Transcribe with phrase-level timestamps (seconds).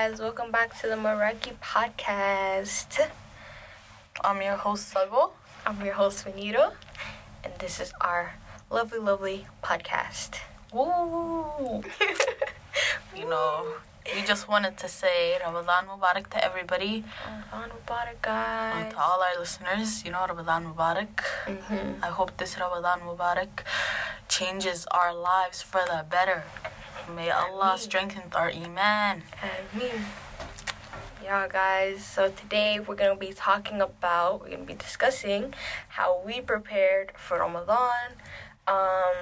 [0.00, 0.12] guys.
[0.12, 0.20] Assalamu alaikum, guys.
[0.20, 3.10] Welcome back to the Meraki podcast.
[4.22, 5.32] I'm your host, Sago.
[5.66, 6.72] I'm your host, Venito,
[7.44, 8.34] and this is our
[8.70, 10.40] lovely, lovely podcast.
[10.72, 11.82] Woo!
[13.16, 13.66] you know,
[14.14, 17.04] we just wanted to say Ramadan Mubarak to everybody
[17.52, 18.92] Ramadan Mubarak, and guys.
[18.92, 20.04] to all our listeners.
[20.04, 21.14] You know, Ramadan Mubarak.
[21.46, 22.04] Mm-hmm.
[22.04, 23.64] I hope this Ramadan Mubarak
[24.28, 26.44] changes our lives for the better.
[27.14, 27.78] May Allah Ameen.
[27.78, 29.22] strengthen our iman.
[29.42, 29.90] I mean,
[31.22, 32.04] yeah, guys.
[32.04, 35.54] So today we're gonna be talking about, we're gonna be discussing
[35.88, 38.14] how we prepared for Ramadan.
[38.66, 39.14] Um,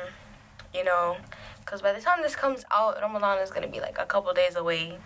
[0.74, 1.16] you know,
[1.64, 4.56] because by the time this comes out, Ramadan is gonna be like a couple days
[4.56, 4.98] away.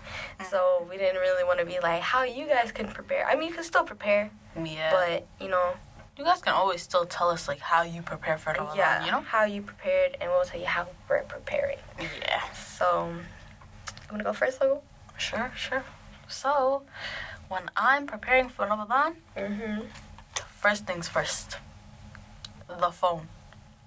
[0.51, 3.27] So we didn't really want to be like how you guys can prepare.
[3.27, 4.31] I mean, you can still prepare,
[4.63, 4.91] Yeah.
[4.91, 5.75] but you know,
[6.23, 8.77] you guys can always still tell us like how you prepare for Ramadan.
[8.77, 9.23] yeah, You know.
[9.23, 11.79] how you prepared, and we'll tell you how we're preparing.
[12.21, 12.41] Yeah.
[12.53, 14.83] So, I'm gonna go first, Logo?
[15.17, 15.83] Sure, sure.
[16.29, 16.83] So,
[17.49, 19.81] when I'm preparing for Ramadan, Mm-hmm.
[20.61, 21.57] first things first,
[22.69, 23.27] the phone.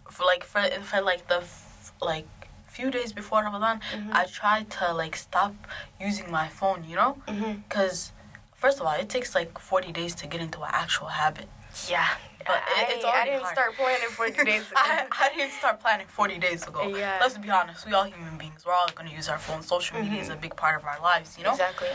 [0.09, 2.27] For like for for like the f- like
[2.67, 4.13] few days before Ramadan, Mhm.
[4.13, 5.53] I tried to like stop
[6.01, 6.83] using my phone.
[6.89, 7.53] You know, Mm-hmm.
[7.67, 8.11] because
[8.53, 11.47] first of all, it takes like forty days to get into an actual habit.
[11.89, 12.07] Yeah,
[12.39, 13.53] But I, it- it's I didn't hard.
[13.55, 14.75] start planning for days ago.
[14.77, 16.87] I, I didn't start planning 40 days ago.
[16.95, 17.17] Yeah.
[17.19, 18.63] Let's be honest, we all human beings.
[18.65, 19.67] We're all going to use our phones.
[19.67, 21.51] Social media is a big part of our lives, you know?
[21.51, 21.89] Exactly.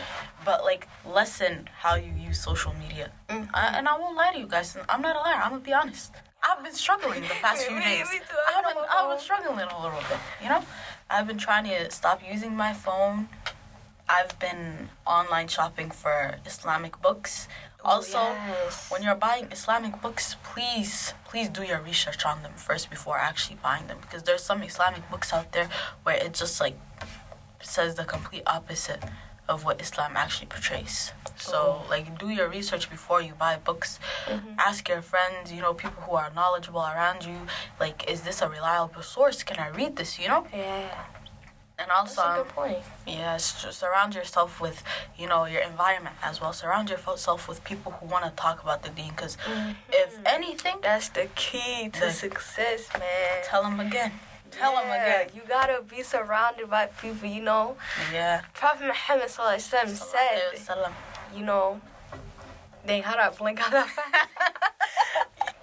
[0.45, 3.11] But like, lessen how you use social media.
[3.29, 3.49] Mhm.
[3.53, 4.77] I, and I won't lie to you guys.
[4.89, 5.41] I'm not a liar.
[5.43, 6.11] I'm gonna be honest.
[6.43, 8.09] I've been struggling the past few days.
[8.11, 8.35] me too.
[8.55, 8.83] I've been.
[8.89, 10.19] I've been struggling a little bit.
[10.43, 10.63] You know,
[11.09, 13.29] I've been trying to stop using my phone.
[14.09, 17.47] I've been online shopping for Islamic books.
[17.83, 18.89] Also, yes.
[18.89, 23.57] when you're buying Islamic books, please, please do your research on them first before actually
[23.61, 23.97] buying them.
[24.01, 25.69] Because there's some Islamic books out there
[26.03, 26.77] where it just like
[27.61, 29.03] says the complete opposite
[29.49, 31.11] of what Islam actually portrays.
[31.37, 33.99] So, like, do your research before you buy books.
[34.27, 34.55] Mhm.
[34.59, 37.47] Ask your friends, you know, people who are knowledgeable around you,
[37.79, 39.43] like, is this a reliable source?
[39.43, 40.45] Can I read this, you know?
[40.53, 40.87] Yeah,
[41.81, 42.77] And that's also, a um, good point.
[43.07, 44.83] Yes, surround yourself with,
[45.17, 46.53] you know, your environment as well.
[46.53, 49.35] Surround yourself with people who want to talk about the deen Because
[49.91, 53.41] if anything, That's the key to The- success, man.
[53.43, 54.11] tell them again.
[54.51, 55.29] Tell them again.
[55.33, 57.77] You gotta be surrounded by people, you know.
[58.13, 58.41] Yeah.
[58.53, 60.93] Prophet Muhammad Sallallahu Alaihi Wasallam said, Salam.
[61.35, 61.79] you know,
[62.85, 64.27] dang, how do I blink out that fast?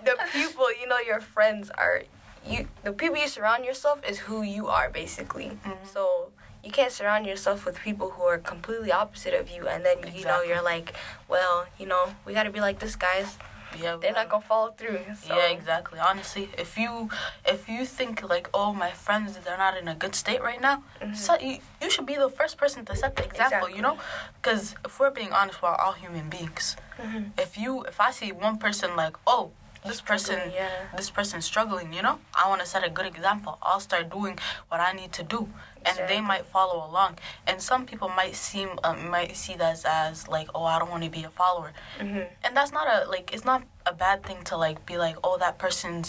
[0.04, 2.02] the people, you know, your friends are
[2.48, 2.68] you.
[2.82, 5.50] The people you surround yourself is who you are, basically.
[5.64, 5.86] Mm-hmm.
[5.92, 6.32] So
[6.64, 10.24] you can't surround yourself with people who are completely opposite of you, and then you
[10.24, 10.94] know you're like,
[11.28, 13.38] well, you know, we gotta be like this, guys.
[13.78, 13.96] Yeah.
[14.00, 15.00] They're not gonna follow through.
[15.22, 15.36] So.
[15.36, 15.98] Yeah, exactly.
[15.98, 17.10] Honestly, if you
[17.46, 20.82] if you think like, oh, my friends they're not in a good state right now,
[21.14, 23.68] so you, you should be the first person to set the example.
[23.70, 23.98] You know,
[24.40, 26.76] because if we're being honest, we're all human beings.
[26.98, 27.32] Mhm.
[27.38, 29.52] If you if I see one person like, oh,
[29.88, 30.68] this person yeah.
[30.96, 33.58] this person struggling, you know, I want to set a good example.
[33.62, 34.38] I'll start doing
[34.68, 35.48] what I need to do,
[35.86, 37.12] and they might follow along.
[37.48, 41.04] And some people might seem uh, might see that as like, oh, I don't want
[41.04, 42.26] to be a follower, Mhm.
[42.44, 45.36] and that's not a like it's not a bad thing to like be like, oh,
[45.44, 46.08] that person's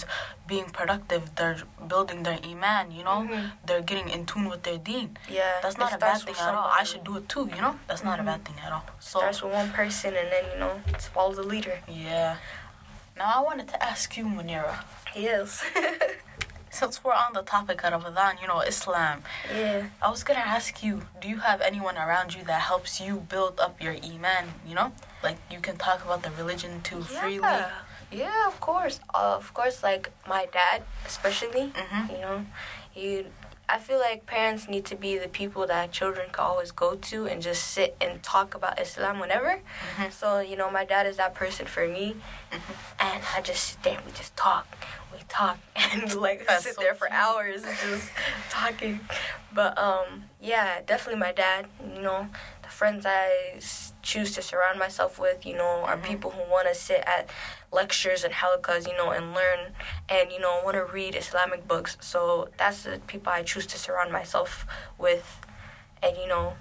[0.52, 1.24] being productive.
[1.38, 3.52] They're building their iman, you know, Mhm.
[3.66, 5.10] they're getting in tune with their deen.
[5.30, 6.70] Yeah, That's not a bad thing at all.
[6.82, 7.76] I should do it too, you know.
[7.88, 8.86] That's not a bad thing at all.
[9.00, 11.78] So Starts with one person, and then you know, just follow the leader.
[11.88, 12.36] yeah.
[13.20, 14.76] Now I wanted to ask you, Munira.
[15.14, 15.62] Yes.
[16.72, 19.88] Since we're on the topic of Ramadan, you know, Islam, yeah.
[20.02, 23.60] I was gonna ask you, do you have anyone around you that helps you build
[23.60, 24.46] up your iman?
[24.66, 27.40] You know, like you can talk about the religion too freely.
[27.42, 27.72] Yeah.
[28.12, 29.02] Yeah, of course.
[29.14, 31.74] Uh, of course, like my dad, especially.
[31.76, 32.04] Mhm.
[32.14, 32.46] You know,
[32.96, 33.26] you.
[33.72, 37.28] I feel like parents need to be the people that children can always go to
[37.28, 39.62] and just sit and talk about Islam whenever.
[39.98, 40.12] Mhm.
[40.12, 42.16] So you know, my dad is that person for me,
[43.00, 43.98] and I just sit there.
[43.98, 44.68] and We just talk.
[45.14, 47.20] We talk and like That's sit so there for cute.
[47.20, 48.10] hours just
[48.50, 49.00] talking.
[49.54, 51.68] But um, yeah, definitely my dad.
[51.96, 52.28] You know,
[52.64, 53.60] the friends I
[54.02, 56.04] choose to surround myself with, you know, are Mhm.
[56.04, 57.30] people who want to sit at
[57.72, 59.74] lectures and halakas, you know, and learn
[60.08, 61.98] and you know want to read Islamic books.
[62.02, 64.66] So that's the people I choose to surround myself
[64.98, 65.40] with,
[66.04, 66.54] and you know.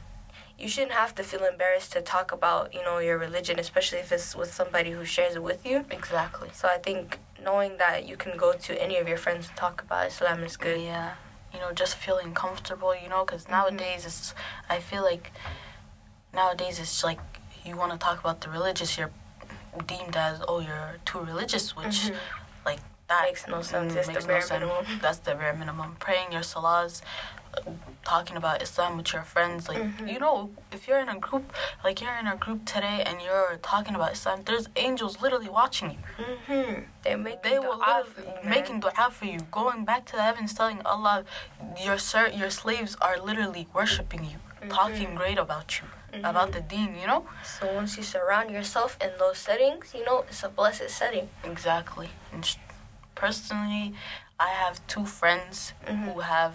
[0.60, 4.10] You shouldn't have to feel embarrassed to talk about, you know, your religion, especially if
[4.10, 5.84] it's with somebody who shares it with you.
[5.88, 6.48] Exactly.
[6.52, 9.80] So I think knowing that you can go to any of your friends and talk
[9.82, 10.80] about Islam is good.
[10.80, 11.14] Yeah.
[11.54, 14.34] You know, just feeling comfortable, you know, because nowadays it's,
[14.68, 15.30] I feel like
[16.34, 17.20] nowadays it's like
[17.64, 19.12] you want to talk about the religious, you're
[19.86, 22.16] deemed as, oh, you're too religious, which, Mhm.
[22.64, 23.94] like, that Makes no sense.
[23.94, 24.84] mm, It's the bare minimum.
[25.02, 25.96] That's the bare minimum.
[25.98, 27.00] Praying your salahs,
[27.56, 27.60] uh,
[28.04, 29.68] talking about Islam with your friends.
[29.68, 30.08] Like Mhm.
[30.12, 31.46] you know, if you're in a group,
[31.84, 35.88] like you're in a group today and you're talking about Islam, there's angels literally watching
[35.92, 35.98] you.
[36.24, 36.82] Mm-hmm.
[37.02, 40.52] They make They will for you, making dua for you, going back to the heavens,
[40.54, 41.24] telling Allah,
[41.86, 44.68] your sir, your slaves are literally worshiping you, Mm-hmm.
[44.68, 45.86] talking great about you,
[46.24, 46.94] about the Deen.
[47.00, 47.26] You know.
[47.44, 51.28] So once you surround yourself in those settings, you know it's a blessed setting.
[51.44, 52.10] Exactly.
[52.32, 52.44] And
[53.14, 53.94] personally,
[54.40, 56.04] I have two friends Mhm.
[56.14, 56.54] who have,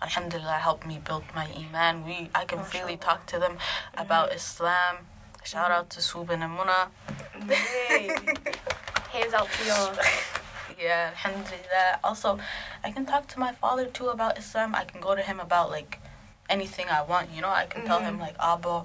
[0.00, 2.04] alhamdulillah, helped me build my iman.
[2.06, 3.58] We, I can freely talk to them
[3.96, 5.06] about Islam.
[5.44, 6.88] Shout out to Subin and Muna.
[7.48, 8.16] Yay.
[9.12, 9.94] Hands out to y'all.
[10.78, 12.00] Yeah, alhamdulillah.
[12.02, 12.38] Also,
[12.82, 14.74] I can talk to my father too about Islam.
[14.74, 15.98] I can go to him about like
[16.56, 17.50] anything I want, you know?
[17.62, 18.24] I can tell him Mhm.
[18.26, 18.76] like, Abba,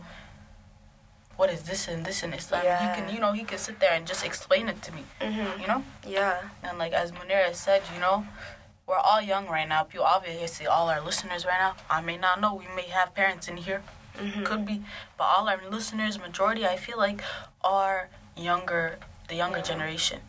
[1.39, 2.63] what is this and this and Islam?
[2.63, 2.79] Yeah.
[2.83, 5.61] He can, you know, he can sit there and just explain it to me, Mm-hmm.
[5.61, 5.81] you know?
[6.17, 6.35] Yeah.
[6.65, 8.17] And like as Munira said, you know,
[8.87, 9.81] we're all young right now.
[9.93, 11.73] You obviously all our listeners right now.
[11.97, 12.51] I may not know.
[12.63, 13.81] We may have parents in here.
[14.17, 14.43] Mm-hmm.
[14.49, 14.77] Could be,
[15.17, 17.19] but all our listeners, majority, I feel like,
[17.63, 17.99] are
[18.49, 18.97] younger,
[19.29, 19.71] the younger Yeah.
[19.71, 20.19] generation.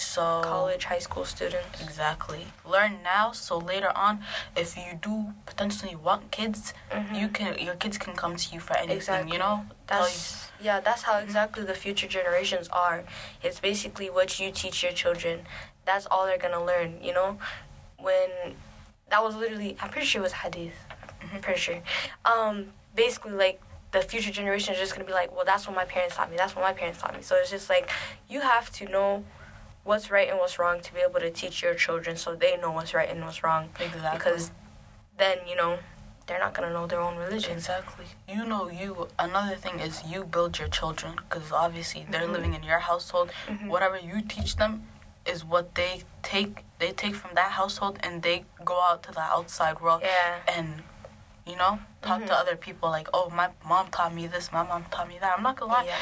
[0.00, 0.20] Mm-hmm.
[0.20, 1.80] So College, high school students.
[1.82, 2.46] Exactly.
[2.64, 4.20] Learn now, so later on,
[4.56, 7.20] if you do potentially want kids, Mhm.
[7.20, 8.96] you can your kids can come to you for anything.
[8.96, 9.32] Exactly.
[9.32, 9.66] You know.
[9.86, 10.80] Tell you- That's yeah.
[10.80, 13.04] That's how exactly the future generations are.
[13.42, 15.46] It's basically what you teach your children.
[15.84, 17.02] That's all they're gonna learn.
[17.02, 17.38] You know,
[17.98, 18.30] when
[19.10, 19.76] that was literally.
[19.80, 20.78] I'm pretty sure it was hadith.
[21.32, 21.80] I'm pretty sure.
[22.24, 23.60] Um, basically, like
[23.92, 26.36] the future generation is just gonna be like, well, that's what my parents taught me.
[26.36, 27.22] That's what my parents taught me.
[27.22, 27.90] So it's just like
[28.28, 29.24] you have to know
[29.84, 32.70] what's right and what's wrong to be able to teach your children so they know
[32.70, 33.70] what's right and what's wrong.
[33.80, 34.18] Exactly.
[34.18, 34.50] Because
[35.18, 35.78] then you know
[36.26, 37.52] they're not gonna know their own religion.
[37.54, 38.04] Exactly.
[38.28, 39.08] You know, you.
[39.18, 42.32] Another thing is you build your children because obviously they're Mhm.
[42.32, 43.32] living in your household.
[43.48, 43.66] Mhm.
[43.68, 44.86] Whatever you teach them
[45.26, 46.64] is what they take.
[46.78, 50.36] They take from that household and they go out to the outside world Yeah.
[50.46, 50.82] and.
[51.46, 52.40] You know, talk to Mhm.
[52.42, 55.36] other people like, oh, my mom taught me this, my mom taught me that.
[55.36, 55.84] I'm not gonna lie.
[55.84, 55.96] Yeah.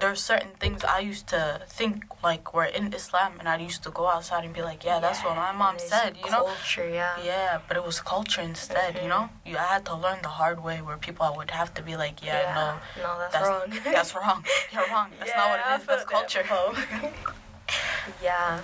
[0.00, 3.90] There's certain things I used to think like were in Islam, and I used to
[3.90, 6.44] go outside and be like, yeah, that's what my mom said, you know.
[6.44, 7.22] Culture, yeah.
[7.24, 9.08] Yeah, but it was culture instead, you Mhm.
[9.08, 9.30] know.
[9.44, 12.22] You I had to learn the hard way, where people would have to be like,
[12.24, 13.80] yeah, no, no, that's, that's wrong.
[13.96, 14.44] that's wrong.
[14.72, 15.10] You're wrong.
[15.18, 15.86] That's not what Yeah, it is.
[15.86, 16.44] That's I culture.
[18.22, 18.60] yeah,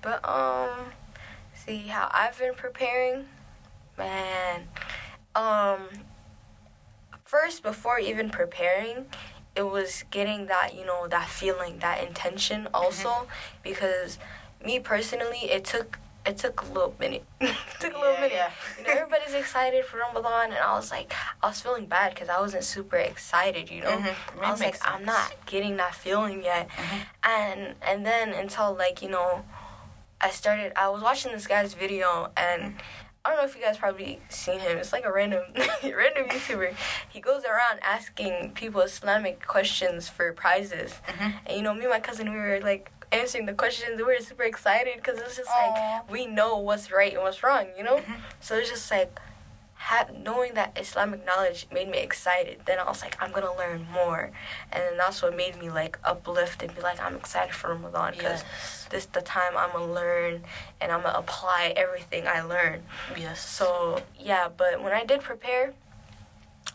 [0.00, 0.92] but um,
[1.54, 3.26] see how I've been preparing,
[3.96, 4.68] man.
[5.34, 5.88] Um,
[7.24, 9.06] first before even preparing,
[9.54, 13.30] it was getting that you know that feeling, that intention also, Mm-hmm.
[13.62, 14.18] because
[14.64, 17.24] me personally, it took it took a little minute.
[17.40, 18.32] it took a little Yeah, minute.
[18.32, 18.50] yeah.
[18.78, 21.12] You know, everybody's excited for Ramadan, and I was like,
[21.42, 23.70] I was feeling bad because I wasn't super excited.
[23.70, 24.14] You know, Mhm.
[24.40, 27.00] I was like, makes I'm not getting that feeling yet, Mhm.
[27.24, 29.44] and and then until like you know,
[30.20, 30.72] I started.
[30.76, 32.80] I was watching this guy's video, and
[33.24, 34.78] I don't know if you guys probably seen him.
[34.78, 35.42] It's like a random
[35.84, 36.74] random YouTuber.
[37.08, 41.34] He goes around asking people Islamic questions for prizes, Mhm.
[41.46, 43.96] and you know, me and my cousin, we were like answering the questions.
[43.98, 45.54] We were super excited because it's just Aw.
[46.00, 47.66] like we know what's right and what's wrong.
[47.78, 48.20] You know, Mhm.
[48.40, 49.16] so it's just like.
[49.86, 52.60] Ha- knowing that Islamic knowledge made me excited.
[52.66, 54.30] Then I was like, I'm gonna learn more,
[54.70, 58.12] and then that's what made me like uplift and be like, I'm excited for Ramadan
[58.12, 58.86] because Yes.
[58.90, 60.42] this the time I'm gonna learn
[60.80, 62.82] and I'm gonna apply everything I learn.
[63.16, 63.40] Yes.
[63.44, 65.74] So yeah, but when I did prepare,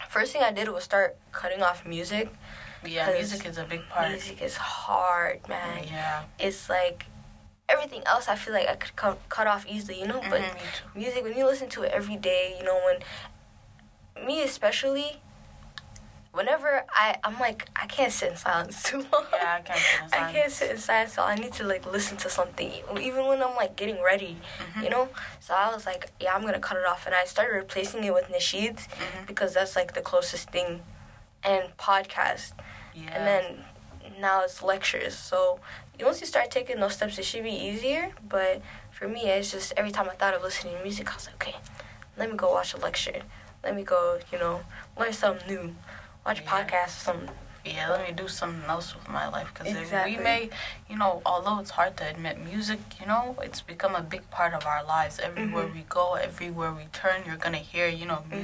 [0.09, 2.29] first thing I did was start cutting off music.
[2.85, 4.09] Yeah, music is a big part.
[4.11, 5.85] Music is hard, man.
[5.85, 6.23] Yeah.
[6.39, 7.05] It's like
[7.69, 8.27] everything else.
[8.27, 10.21] I feel like I could cut, cut off easily, you know.
[10.29, 10.55] But Mhm,
[10.95, 15.21] me music, when you listen to it every day, you know, when me especially,
[16.31, 19.25] whenever I I'm like I can't sit in silence too long.
[19.33, 20.13] Yeah, I can't sit in silence.
[20.13, 22.71] I can't sit in silence, so I need to like listen to something,
[23.01, 24.83] even when I'm like getting ready, Mhm.
[24.83, 25.09] you know.
[25.39, 28.13] So I was like, yeah, I'm gonna cut it off, and I started replacing it
[28.13, 29.25] with nasheeds Mhm.
[29.27, 30.83] because that's like the closest thing,
[31.43, 32.53] and podcast,
[32.93, 33.11] Yeah.
[33.13, 33.65] and then
[34.19, 35.15] now it's lectures.
[35.17, 35.59] So
[36.01, 38.11] once you start taking those steps, it should be easier.
[38.27, 38.61] But
[38.91, 41.35] for me, it's just every time I thought of listening to music, I was like,
[41.35, 41.55] okay,
[42.17, 43.21] let me go watch a lecture.
[43.63, 44.61] Let me go, you know,
[44.99, 45.75] learn something new.
[46.25, 46.49] Watch Yeah.
[46.49, 47.29] podcasts or something.
[47.65, 50.15] yeah, let me do something else with my life because Exactly.
[50.17, 50.49] we may,
[50.89, 54.53] you know, although it's hard to admit, music, you know, it's become a big part
[54.53, 55.19] of our lives.
[55.19, 55.73] Everywhere Mhm.
[55.73, 58.37] we go, everywhere we turn, you're gonna hear, you know, Mm-hmm.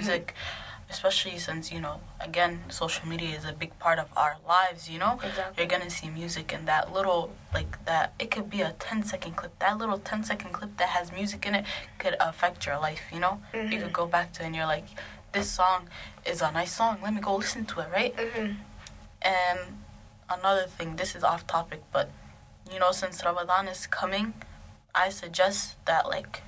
[0.97, 4.87] Especially since you know, again, social media is a big part of our lives.
[4.93, 5.55] You know, Exactly.
[5.57, 8.13] you're gonna see music and that little like that.
[8.19, 9.57] It could be a 10 second clip.
[9.57, 11.65] That little 10 second clip that has music in it
[11.97, 13.01] could affect your life.
[13.11, 13.81] You know, you Mhm.
[13.81, 14.85] could go back to it and you're like,
[15.31, 15.89] this song
[16.31, 16.99] is a nice song.
[17.01, 18.13] Let me go listen to it, right?
[18.19, 18.51] hmm
[19.23, 19.59] And
[20.29, 22.07] another thing, this is off topic, but
[22.71, 24.33] you know, since Ramadan is coming,
[24.93, 26.43] I suggest that like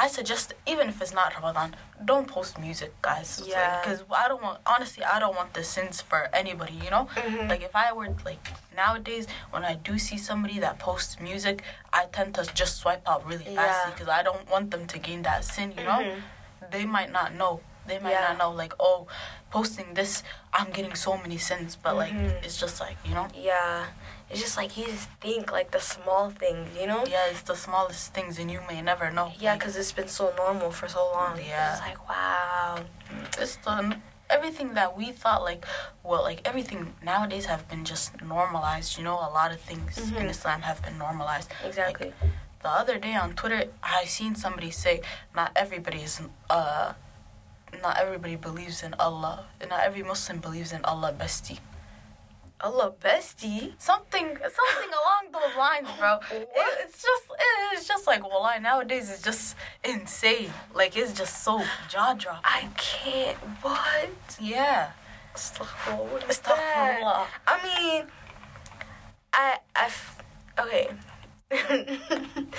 [0.00, 1.76] I suggest even if it's not Ramadan,
[2.06, 3.42] don't post music, guys.
[3.46, 3.80] Yeah.
[3.82, 6.72] Because I don't want honestly, I don't want the sins for anybody.
[6.84, 7.50] You know, Mhm.
[7.50, 11.56] like if I were like nowadays when I do see somebody that posts music,
[11.92, 15.20] I tend to just swipe out really fast because I don't want them to gain
[15.28, 15.68] that sin.
[15.76, 16.22] You know, Mhm.
[16.74, 17.60] they might not know.
[17.86, 18.28] They might Yeah.
[18.28, 19.06] not know like oh,
[19.50, 20.22] posting this,
[20.58, 22.42] I'm getting so many sins, but like Mhm.
[22.44, 23.28] it's just like you know.
[23.34, 23.84] Yeah.
[24.30, 27.04] It's just like you just think like the small things, you know?
[27.06, 29.32] Yeah, it's the smallest things, and you may never know.
[29.38, 31.36] Yeah, Like, because it's been so normal for so long.
[31.38, 31.72] Yeah.
[31.72, 32.78] It's like, wow.
[33.38, 33.96] it's the
[34.30, 35.66] everything that we thought like
[36.04, 40.04] well like everything nowadays have been just normalized you know a lot of things in
[40.14, 40.30] Mhm.
[40.30, 42.12] islam have been normalized Exactly.
[42.62, 45.00] the other day on twitter i seen somebody say
[45.34, 46.92] not everybody is uh
[47.82, 51.58] not everybody believes in allah not every muslim believes in allah bestie
[52.62, 53.72] Allah bestie.
[53.78, 56.48] something something along those lines bro It-
[56.82, 57.24] it's just
[57.72, 62.68] it's just like well nowadays it's just insane like it's just so jaw dropping I
[62.76, 63.36] can't.
[63.62, 64.10] What?
[64.40, 64.92] yeah
[65.34, 66.38] Astaghfirullah, What is?
[66.40, 67.26] Astaghfirullah.
[67.46, 68.06] I mean,
[69.32, 70.18] I, I, f-
[70.58, 70.88] okay.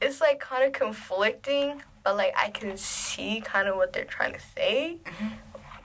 [0.00, 4.34] it's like kind of conflicting, but like I can see kind of what they're trying
[4.34, 4.98] to say.
[5.04, 5.32] Mhm.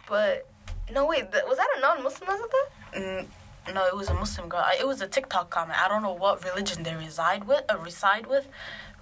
[0.07, 0.47] But
[0.91, 2.99] no, wait, th- was that a non-Muslim that said that?
[2.99, 3.25] Mm,
[3.71, 4.65] no, it was a Muslim girl.
[4.79, 5.79] It was a TikTok comment.
[5.79, 7.63] I don't know what religion they reside with.
[7.69, 8.47] Uh, reside with,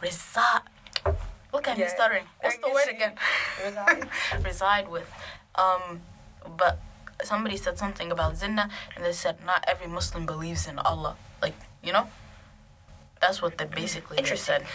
[0.01, 0.62] reside.
[1.53, 1.89] Look at me Yeah.
[1.89, 2.25] stuttering.
[2.41, 3.13] What's the word again?
[3.65, 4.10] reside.
[4.44, 5.10] reside with.
[5.56, 6.01] Um,
[6.58, 6.80] but
[7.24, 11.15] somebody said something about zina, and they said not every Muslim believes in Allah.
[11.41, 12.08] Like you know,
[13.20, 14.62] that's what they basically Interesting.
[14.62, 14.65] said.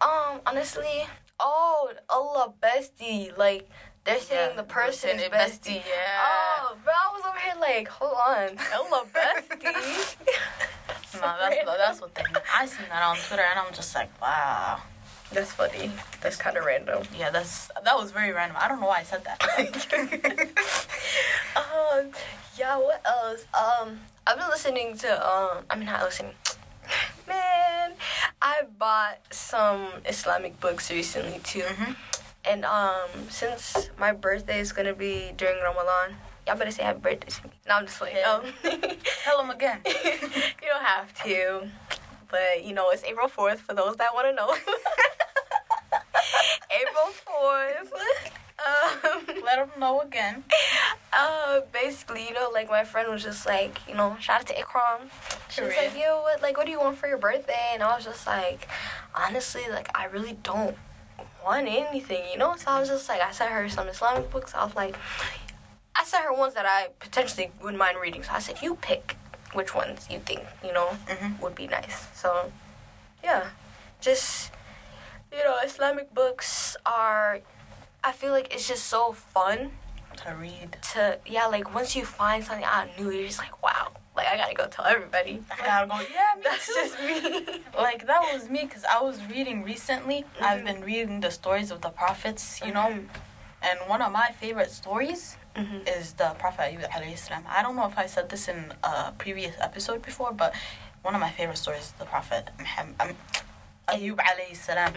[0.00, 1.06] Um, honestly,
[1.38, 3.68] oh, Allah bestie, like
[4.04, 5.76] they're saying Yeah, the person is they're bestie.
[5.76, 6.20] Yeah.
[6.24, 10.16] Oh, bro, I was over here like, hold on, Allah bestie.
[11.20, 12.22] no, that's that's what they.
[12.24, 12.44] Meant.
[12.54, 14.80] I seen that on Twitter, and I'm just like, wow.
[15.32, 15.90] That's funny.
[16.20, 17.04] That's kind of random.
[17.18, 18.56] Yeah, that's that was very random.
[18.60, 19.40] I don't know why I said that.
[21.56, 22.10] um,
[22.58, 22.76] yeah.
[22.76, 23.46] What else?
[23.54, 25.26] Um, I've been listening to.
[25.26, 26.32] Um, I mean, not listening.
[27.26, 27.92] Man,
[28.42, 31.96] I bought some Islamic books recently too, Mhm.
[32.44, 37.28] And um, since my birthday is gonna be during Ramadan, y'all better say happy birthday
[37.28, 37.52] to me.
[37.68, 38.30] No, I'm just like, Yeah.
[38.32, 38.44] um,
[39.24, 39.80] Tell them again.
[39.86, 41.68] you don't have to,
[42.30, 44.54] but you know it's April fourth for those that want to know.
[46.70, 47.92] April fourth.
[48.64, 50.44] Um, Let them know again.
[51.12, 54.54] uh, basically, you know, like my friend was just like, you know, shout out to
[54.54, 55.10] Ikram.
[55.50, 57.70] She was like, yo, what, like, what do you want for your birthday?
[57.74, 58.68] And I was just like,
[59.16, 60.76] honestly, like, I really don't
[61.44, 62.56] want anything, you know?
[62.56, 64.54] So I was just like, I sent her some Islamic books.
[64.54, 64.96] I was like,
[65.94, 68.22] I sent her ones that I potentially wouldn't mind reading.
[68.22, 69.16] So I said, you pick
[69.52, 71.38] which ones you think, you know, Mhm.
[71.40, 72.06] would be nice.
[72.14, 72.50] So,
[73.22, 73.50] yeah,
[74.00, 74.50] just,
[75.30, 77.40] you know, Islamic books are,
[78.02, 79.72] I feel like it's just so fun
[80.24, 80.76] To read.
[80.92, 84.36] to yeah, like once you find something out new, you're just like, wow, like I
[84.36, 85.42] gotta go tell everybody.
[85.50, 85.98] I gotta go.
[86.00, 86.72] Yeah, me That's too.
[86.74, 87.60] just me.
[87.76, 90.24] like that was me because I was reading recently.
[90.40, 90.64] I've Mhm.
[90.64, 93.08] been reading the stories of the prophets, you know, Mhm.
[93.62, 95.88] and one of my favorite stories Mhm.
[95.88, 97.46] is the Prophet Ayub.
[97.48, 100.54] I don't know if I said this in a previous episode before, but
[101.02, 103.16] one of my favorite stories is the Prophet Muhammad, um,
[103.88, 104.92] Ayub alayhi salam.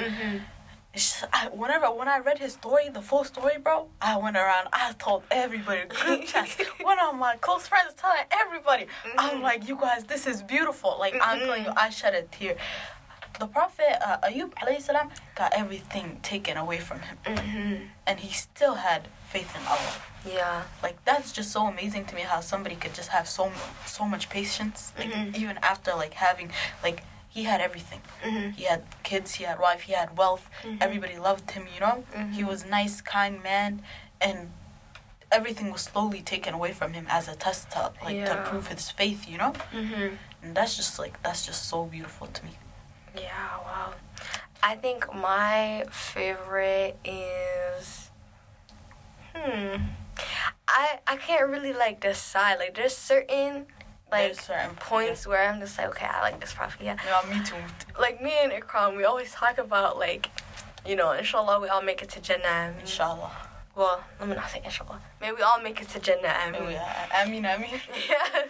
[0.95, 4.69] Just, I, whenever when I read his story, the full story, bro, I went around.
[4.71, 6.55] I told everybody, group chats.
[6.81, 8.87] One of my close friends telling everybody.
[9.17, 9.41] I'm Mhm.
[9.41, 10.95] like, you guys, this is beautiful.
[10.97, 11.77] Like I'm telling you, Mhm.
[11.85, 12.55] I shed a tear.
[13.39, 17.89] The Prophet uh, Ayub alayhi salam got everything taken away from him, Mhm.
[18.07, 19.95] and he still had faith in Allah.
[20.23, 20.61] Yeah.
[20.81, 23.51] Like that's just so amazing to me how somebody could just have so
[23.85, 25.35] so much patience, like Mhm.
[25.35, 26.49] even after like having
[26.81, 27.03] like
[27.35, 28.01] he had everything.
[28.23, 28.55] Mhm.
[28.55, 30.49] He had kids, he had wife, he had wealth.
[30.63, 30.77] Mhm.
[30.81, 31.97] Everybody loved him, you know?
[32.31, 32.47] He Mhm.
[32.47, 33.83] was nice, kind man
[34.21, 34.53] and
[35.31, 38.89] everything was slowly taken away from him as a test to like to prove his
[38.89, 39.51] faith, you know?
[39.73, 40.17] Mhm.
[40.41, 42.53] And that's just like that's just so beautiful to me.
[43.27, 43.57] Yeah.
[43.67, 43.93] Wow.
[44.63, 48.11] I think my favorite is.
[49.35, 49.75] Hmm.
[50.67, 52.55] I I can't really like decide.
[52.59, 53.67] Like there's certain
[54.23, 56.81] like certain points where I'm just like, okay, I like this prophet.
[56.83, 56.97] Yeah.
[57.05, 57.55] Yeah, me too.
[57.99, 60.29] like me and Ikram, we always talk about like,
[60.85, 62.73] you know, inshallah we all make it to Jannah.
[62.79, 63.31] Inshallah.
[63.75, 65.01] Well, let me not say inshallah.
[65.19, 66.29] May we all make it to Jannah.
[66.29, 67.07] I mean, Oh, yeah.
[67.13, 67.71] I mean, I mean.
[68.09, 68.41] yeah.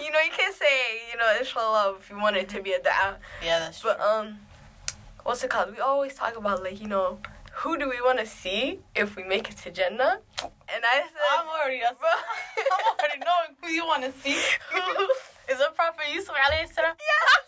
[0.00, 0.74] you know, you can't say,
[1.12, 3.14] you know, inshallah if you want it to be a da'ah.
[3.44, 3.92] Yeah, that's true.
[3.96, 4.38] But um,
[5.22, 5.70] what's it called?
[5.72, 7.20] We always talk about like, you know,
[7.58, 10.20] who do we want to see if we make it to Jannah?
[10.42, 14.38] And I said, I'm already, bro, I'm already knowing who you want to see.
[14.70, 14.78] Who?
[15.52, 16.94] Is it Prophet Yusuf alayhi salam?
[17.00, 17.42] Yes.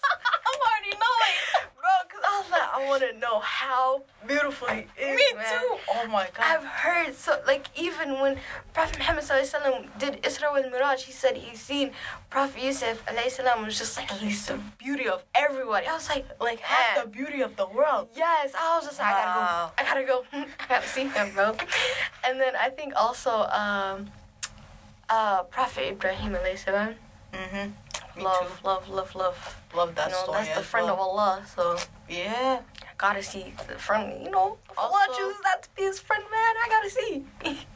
[0.48, 1.69] I'm already knowing.
[1.90, 5.16] Bro, cause I was like I want to know how beautiful he is.
[5.16, 5.44] Me man.
[5.61, 5.76] too.
[5.90, 6.44] Oh my god.
[6.44, 8.38] I've heard so like even when
[8.73, 11.92] Prophet Muhammad wasallam did Isra wal Miraj, he said he's seen
[12.28, 15.87] Prophet Yusuf alayhi salam was just like he's the beauty of everybody.
[15.87, 17.04] I was like, like half man.
[17.04, 18.09] the beauty of the world.
[18.14, 19.73] Yes, I was just like, Wow.
[19.78, 20.25] I gotta go.
[20.32, 20.49] I gotta go.
[20.61, 21.56] I gotta see him, bro.
[22.25, 24.11] and then I think also um,
[25.09, 26.94] uh, Prophet Ibrahim alayhi salam.
[28.22, 29.56] Love, love, love, love.
[29.74, 30.42] Love that you know, story.
[30.44, 30.94] that's the friend well.
[30.94, 31.42] of Allah.
[31.54, 31.76] So
[32.08, 32.60] Yeah.
[32.82, 34.22] I gotta see the friend.
[34.24, 37.24] You know, if Allah Also- chooses that to be his friend, man, I gotta see.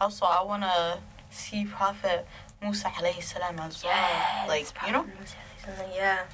[0.00, 2.26] Also, I wanna see Prophet
[2.62, 4.48] Musa alayhi salam as well.
[4.48, 5.06] Like you know.
[5.94, 6.24] Yeah.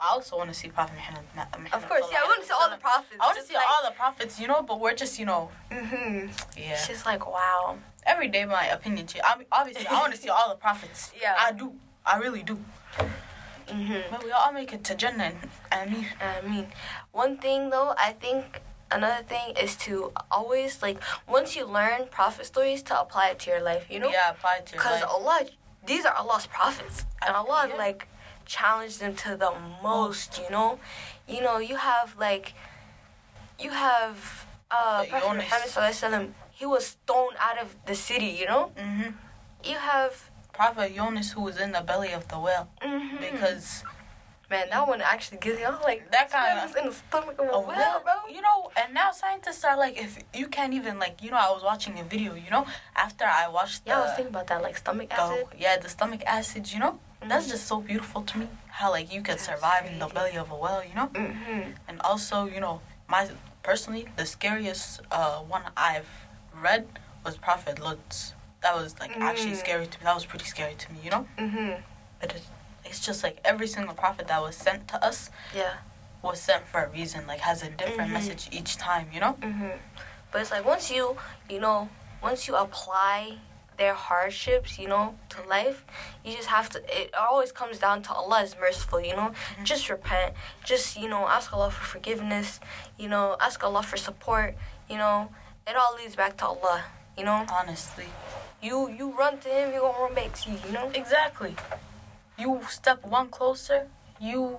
[0.00, 1.22] I also want to see Prophet Muhammad.
[1.32, 2.18] Muhammad Of course, yeah.
[2.22, 3.16] I want to see all the prophets.
[3.20, 5.48] I want to see like, all the prophets, you know, but we're just, you know,
[5.70, 6.26] Mm-hmm.
[6.58, 6.72] yeah.
[6.72, 7.78] It's just like wow.
[8.04, 9.22] Every day, my opinion change.
[9.24, 11.12] I mean, obviously, I want to see all the prophets.
[11.22, 11.36] Yeah.
[11.38, 11.72] I do.
[12.06, 12.58] I really do.
[13.68, 14.10] Mm-hmm.
[14.10, 15.38] But we all make it to Jannah and,
[15.70, 16.08] and me.
[16.20, 16.66] I mean,
[17.12, 22.46] one thing though, I think another thing is to always like once you learn prophet
[22.46, 23.86] stories to apply it to your life.
[23.88, 25.10] You know, Yeah, apply it to because life.
[25.10, 25.40] Allah,
[25.86, 27.76] these are Allah's prophets, and I- Allah yeah.
[27.76, 28.08] like
[28.44, 30.38] challenged them to the most.
[30.42, 30.78] You know,
[31.28, 32.54] you know, you have like,
[33.58, 36.32] you have uh, Prophet Muhammad sallallahu alaihi wasallam.
[36.50, 38.36] He was thrown out of the city.
[38.40, 39.10] You know, hmm
[39.64, 40.28] you have.
[40.52, 43.20] Prophet Jonas who was in the belly of the whale, mhm.
[43.20, 43.84] because
[44.50, 45.66] man, that one actually gives you.
[45.66, 48.12] I'm like That kind guy- in the stomach of a a whale, whale, bro.
[48.34, 51.50] you know, and now scientists are like, if you can't even like, you know, I
[51.50, 54.46] was watching a video, you know, after I watched the, Yeah, I was thinking about
[54.48, 55.46] that, like stomach acid.
[55.50, 57.50] the yeah, the stomach acids, you know, that's Mhm.
[57.50, 58.48] just so beautiful to me.
[58.68, 61.70] How like you could That's survive in the belly of a whale, you know, Mm-hmm.
[61.88, 63.30] and also, you know, my
[63.62, 66.08] personally the scariest uh one I've
[66.54, 66.84] read
[67.24, 68.34] was Prophet Lutz.
[68.62, 69.56] That was like actually Mm.
[69.64, 70.04] scary to me.
[70.04, 71.26] That was pretty scary to me, you know.
[71.38, 71.80] Mm-hmm.
[72.20, 72.42] But it,
[72.84, 75.74] it's just like every single prophet that was sent to us Yeah.
[76.22, 77.26] was sent for a reason.
[77.26, 78.14] Like has a different Mhm.
[78.14, 79.34] message each time, you know.
[79.40, 79.70] Mm-hmm.
[80.30, 81.16] But it's like once you,
[81.48, 81.88] you know,
[82.22, 83.38] once you apply
[83.78, 85.84] their hardships, you know, to life,
[86.24, 86.78] you just have to.
[87.00, 89.32] It always comes down to Allah is merciful, you know.
[89.64, 90.34] Just repent.
[90.62, 92.60] Just you know, ask Allah for forgiveness.
[92.96, 94.54] You know, ask Allah for support.
[94.88, 95.32] You know,
[95.66, 96.84] it all leads back to Allah.
[97.18, 98.06] You know, Honestly.
[98.62, 100.58] You you run to Him, He gonna run back to you.
[100.66, 100.90] You know.
[100.94, 101.54] Exactly.
[102.38, 103.88] You step one closer,
[104.20, 104.58] you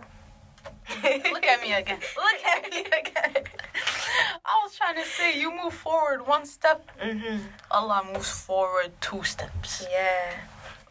[1.03, 1.99] look at me again.
[2.15, 3.43] Look at me again.
[4.45, 7.39] I was trying to say you move forward one step, Mhm.
[7.71, 9.85] Allah moves forward two steps.
[9.89, 10.33] Yeah.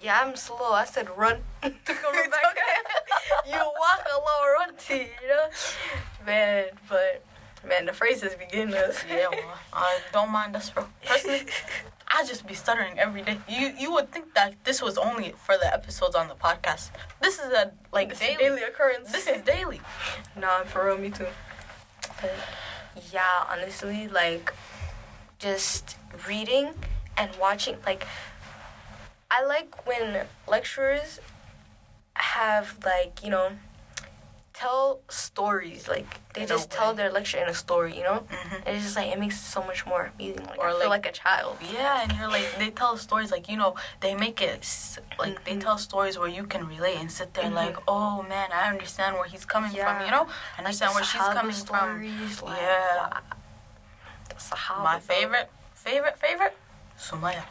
[0.01, 0.73] Yeah, I'm slow.
[0.73, 1.37] I said run.
[1.63, 2.57] to go back.
[3.47, 5.47] you walk along, run to you, you know?
[6.27, 7.23] Man, but
[7.69, 9.05] man, the phrases begin us.
[9.09, 10.85] Yeah, well, I don't mind us, bro.
[11.07, 11.47] Personally,
[12.15, 13.39] I just be stuttering every day.
[13.49, 16.91] You you would think that this was only for the episodes on the podcast.
[17.21, 18.39] This is a like This is daily.
[18.45, 19.11] daily occurrence.
[19.13, 19.81] This is daily.
[20.37, 21.27] Nah, for real, me too.
[22.21, 22.35] But
[23.13, 24.53] yeah, honestly, like
[25.39, 25.97] just
[26.29, 26.75] reading
[27.17, 28.07] and watching, like
[29.31, 31.19] I like when lecturers
[32.15, 33.53] have like you know
[34.63, 35.83] tell stories.
[35.95, 38.19] Like they just tell their lecture in a story, you know.
[38.31, 40.45] hmm And it's just like it makes it so much more amazing.
[40.51, 41.55] Like Or, I feel like- like a child.
[41.79, 43.71] Yeah, and you're like they tell stories like you know
[44.05, 44.61] they make it
[45.23, 45.63] like they Mhm.
[45.67, 47.63] tell stories where you can relate and sit there Mhm.
[47.65, 50.25] like oh man I understand where he's coming from you know
[50.57, 51.89] I understand where she's coming from.
[51.89, 53.21] stories, like, Yeah.
[54.53, 54.83] wow.
[54.91, 55.49] My favorite
[55.87, 56.57] favorite favorite
[57.07, 57.45] Sumaya.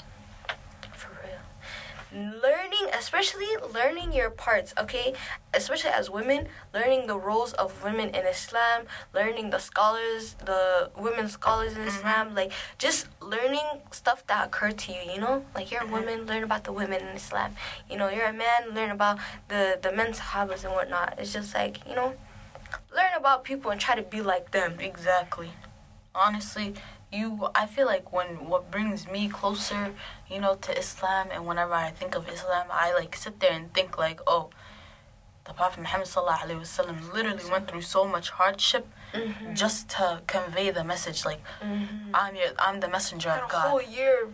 [2.13, 5.13] Learning, especially learning your parts, okay?
[5.53, 11.29] Especially as women, learning the roles of women in Islam, learning the scholars, the women
[11.29, 11.87] scholars in Mhm.
[11.87, 15.45] Islam, like just learning stuff that occur to you, you know?
[15.55, 15.91] Like you're a Mhm.
[15.91, 17.55] woman, learn about the women in Islam.
[17.89, 21.15] You know, you're a man, learn about the, the men sahabas and whatnot.
[21.17, 22.15] It's just like, you know,
[22.93, 24.79] learn about people and try to be like them.
[24.81, 25.51] Exactly.
[26.13, 26.73] Honestly,
[27.11, 29.93] you I feel like when what brings me closer,
[30.29, 33.73] you know, to Islam and whenever I think of Islam, I like sit there and
[33.73, 34.49] think like, oh,
[35.45, 39.55] the Prophet Muhammad sallallahu alaihi wasallam literally went through so much hardship Mm-hmm.
[39.55, 42.11] just to convey the message like mm-hmm.
[42.13, 43.67] I'm your I'm the messenger That of God.
[43.67, 44.29] whole year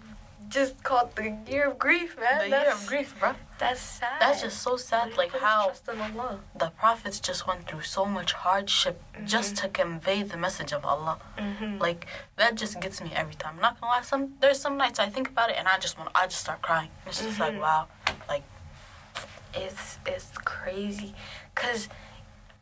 [0.50, 2.46] just called the year of grief, man.
[2.46, 3.34] the that's, year of grief, bro.
[3.60, 4.20] That's sad.
[4.20, 6.40] That's just so sad like how trust in Allah.
[6.58, 9.62] the prophets just went through so much hardship just Mhm.
[9.62, 11.18] to convey the message of Allah.
[11.38, 11.80] Mm-hmm.
[11.80, 12.08] Like
[12.38, 13.56] that just gets me every time.
[13.56, 15.98] I'm not gonna lie, some there's some nights I think about it and I just
[15.98, 16.92] want I just start crying.
[17.08, 17.62] It's just like Mhm.
[17.62, 17.88] wow,
[18.30, 18.44] like
[19.54, 21.14] it's it's crazy,
[21.56, 21.90] cause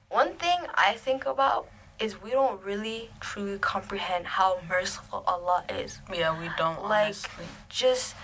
[0.10, 1.67] one thing I think about
[1.99, 5.99] is we don't really truly comprehend how merciful Allah is.
[6.13, 7.45] yeah, we don't Like- honestly.
[7.69, 8.15] Just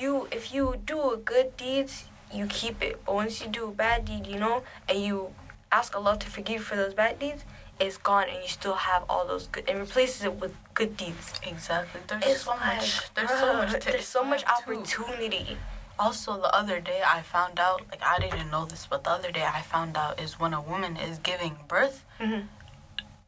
[0.00, 3.04] you, if you do a good deeds, you keep it.
[3.04, 5.34] But once you do a bad deed, you know, and you
[5.72, 7.44] ask Allah to forgive you for those bad deeds,
[7.80, 11.32] it's gone and you still have all those good and replaces it with good deeds.
[11.46, 12.00] Exactly.
[12.08, 13.14] There's It's so like, much.
[13.14, 13.72] There's so much.
[13.84, 15.04] to there's so much Islam, too.
[15.04, 15.56] opportunity.
[15.98, 19.30] Also, the other day I found out, like I didn't know this, but the other
[19.32, 22.46] day I found out is when a woman is giving birth, Mhm.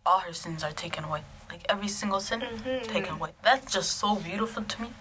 [0.06, 1.22] All her sins are taken away.
[1.50, 2.86] Like every single sin Mhm.
[2.88, 3.30] taken away.
[3.42, 4.92] That's just so beautiful to me.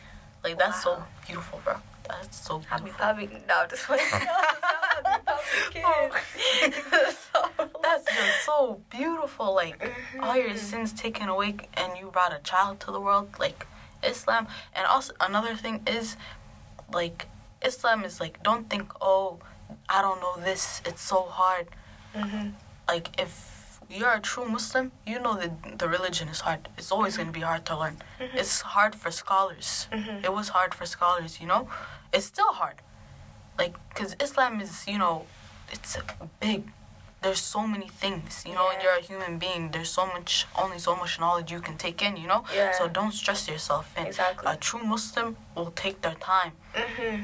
[0.43, 1.75] Like that's so beautiful, bro.
[2.07, 3.05] That's so Happy beautiful.
[3.05, 3.29] puppy.
[3.47, 4.01] No, just like
[7.83, 9.53] That's just so beautiful.
[9.53, 10.57] Like all your Mhm.
[10.57, 13.29] sins taken away, and you brought a child to the world.
[13.39, 13.67] Like
[14.03, 16.15] Islam, and also another thing is,
[16.93, 17.27] like
[17.61, 19.39] Islam is like don't think oh
[19.87, 20.81] I don't know this.
[20.85, 21.67] It's so hard.
[22.15, 22.53] Mhm.
[22.87, 23.31] Like if
[23.89, 26.69] you're a true Muslim, you know that the religion is hard.
[26.77, 27.97] It's always gonna be hard to learn.
[28.19, 28.35] Mhm.
[28.35, 29.87] It's hard for scholars.
[29.91, 30.23] Mhm.
[30.23, 31.39] It was hard for scholars.
[31.41, 31.67] You know,
[32.13, 32.77] it's still hard.
[33.57, 35.25] Like because Islam is you know,
[35.71, 35.97] it's
[36.39, 36.61] big.
[37.21, 38.83] There's so many things, you know, and Yeah.
[38.83, 39.71] you're a human being.
[39.71, 42.41] There's so much, only so much knowledge you can take in, you know?
[42.55, 42.71] Yeah.
[42.77, 43.85] So don't stress yourself.
[43.97, 44.49] And Exactly.
[44.49, 47.15] a true Muslim will take their time Mm-hmm.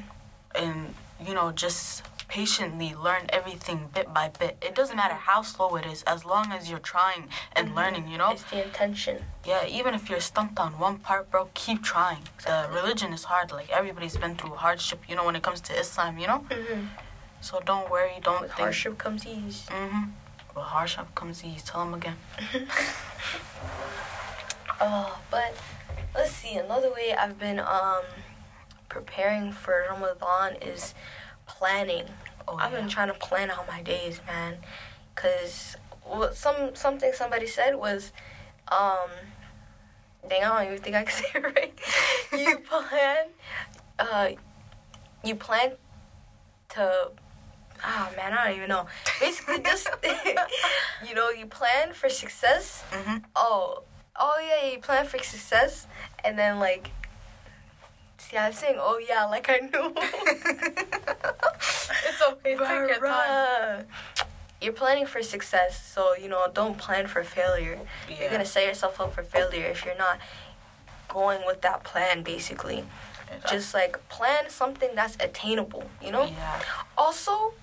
[0.63, 0.95] and
[1.27, 2.03] you know just
[2.35, 6.45] patiently learn everything bit by bit it doesn't matter how slow it is as long
[6.57, 7.23] as you're trying
[7.55, 7.75] and Mhm.
[7.79, 9.15] learning you know It's the intention.
[9.51, 13.47] yeah even if you're stumped on one part bro keep trying the religion is hard
[13.59, 16.81] like everybody's been through hardship you know when it comes to islam you know Mhm.
[17.47, 19.59] so don't worry don't With think hardship comes ease.
[19.77, 20.03] mm-hmm
[20.55, 22.17] well hardship comes easy tell them again
[24.81, 25.51] Oh, but
[26.15, 26.55] let's see.
[26.57, 28.03] Another way I've been um
[28.89, 30.93] preparing for Ramadan is
[31.53, 32.07] planning.
[32.47, 32.79] Oh I've yeah.
[32.79, 34.57] been trying to plan out my days, man.
[35.15, 38.11] Cause what some something somebody said was,
[38.67, 39.09] um,
[40.29, 41.73] dang, I don't even think I can say it right.
[42.31, 43.27] you plan,
[43.99, 44.29] uh,
[45.23, 45.73] you plan
[46.69, 47.11] to.
[47.83, 48.87] Oh man, I don't even know.
[49.19, 49.89] Basically, just
[51.07, 52.83] you know, you plan for success.
[52.91, 53.17] mm-hmm.
[53.35, 53.83] Oh,
[54.15, 55.87] oh yeah, you plan for success,
[56.23, 56.89] and then like,
[58.35, 59.93] see, I'm saying, oh yeah, like I knew.
[62.07, 63.85] it's okay take your time
[64.61, 67.79] You're planning for success, so you know, don't plan for failure.
[68.09, 68.21] yeah.
[68.21, 70.19] You're gonna set yourself up for failure if you're not
[71.07, 72.23] going with that plan.
[72.23, 72.83] Basically,
[73.49, 75.89] just like plan something that's attainable.
[76.03, 76.25] You know.
[76.25, 76.61] yeah
[76.97, 77.53] Also,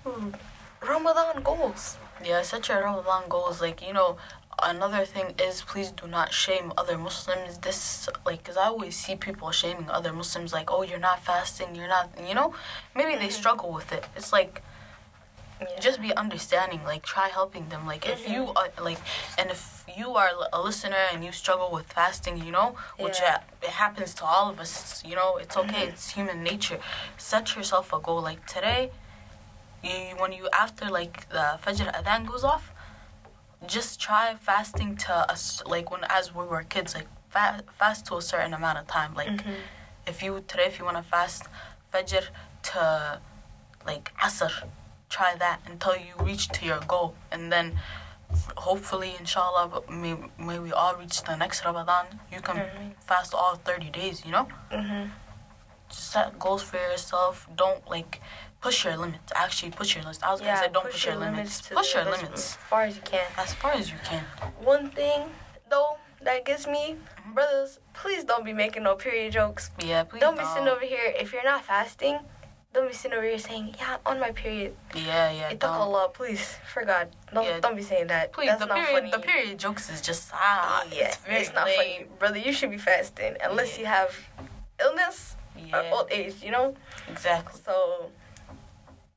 [0.81, 1.97] Ramadan goals.
[2.23, 3.59] Yeah, set your Ramadan goals.
[3.61, 4.17] Like, you know,
[4.61, 7.57] another thing is please do not shame other Muslims.
[7.59, 11.75] This, like, because I always see people shaming other Muslims, like, oh, you're not fasting,
[11.75, 12.53] you're not, you know?
[12.95, 13.39] Maybe they Mhm.
[13.41, 14.05] struggle with it.
[14.15, 14.61] It's like,
[15.61, 15.79] Yeah.
[15.79, 16.83] just be understanding.
[16.83, 17.85] Like, try helping them.
[17.87, 18.57] Like, if you, Mhm.
[18.59, 18.99] are, like,
[19.37, 23.39] and if you are a listener and you struggle with fasting, you know, which Yeah.
[23.61, 25.83] it happens to all of us, you know, it's okay.
[25.87, 25.89] Mhm.
[25.93, 26.79] It's human nature.
[27.17, 28.21] Set yourself a goal.
[28.21, 28.91] Like, today,
[29.83, 32.71] you, when you after like the fajr adhan goes off
[33.67, 38.15] just try fasting to us like when as we were kids like fa- fast to
[38.17, 39.55] a certain amount of time like Mhm.
[40.05, 41.43] if you today if you want to fast
[41.93, 42.25] fajr
[42.63, 43.19] to
[43.85, 44.51] like asr
[45.09, 47.79] try that until you reach to your goal and then
[48.57, 52.95] hopefully inshallah may, may we all reach the next ramadan you can Mhm.
[53.05, 55.11] fast all 30 days you know Mhm.
[55.89, 57.45] just set goals for yourself.
[57.55, 58.19] Don't like
[58.63, 59.31] push your limits.
[59.35, 60.23] Actually, push your limits.
[60.23, 61.59] I was gonna say don't push, your limits.
[61.67, 63.27] to Push your limits limits as far as you can.
[63.37, 64.23] as far as you can.
[64.73, 65.19] One thing
[65.69, 67.33] though that gets me, Mm-hmm.
[67.35, 69.71] brothers, please don't be making no period jokes.
[69.79, 70.43] Yeah, please don't don't.
[70.45, 72.17] be sitting over here if you're not fasting.
[72.73, 75.49] Don't be sitting over here saying, "Yeah, I'm on my period." Yeah, yeah.
[75.53, 75.71] It Don't.
[75.85, 77.59] Allah, please, for God, don't Yeah.
[77.63, 78.33] don't be saying that.
[78.33, 79.11] Please, That's the not period, funny.
[79.11, 81.77] the period jokes is just ah, yeah, it's very not lame.
[81.77, 82.39] funny, brother.
[82.47, 83.79] You should be fasting unless Yeah.
[83.81, 84.11] you have
[84.85, 86.35] illness Yeah, or old age.
[86.45, 86.67] You know.
[87.07, 87.61] exactly.
[87.63, 88.09] So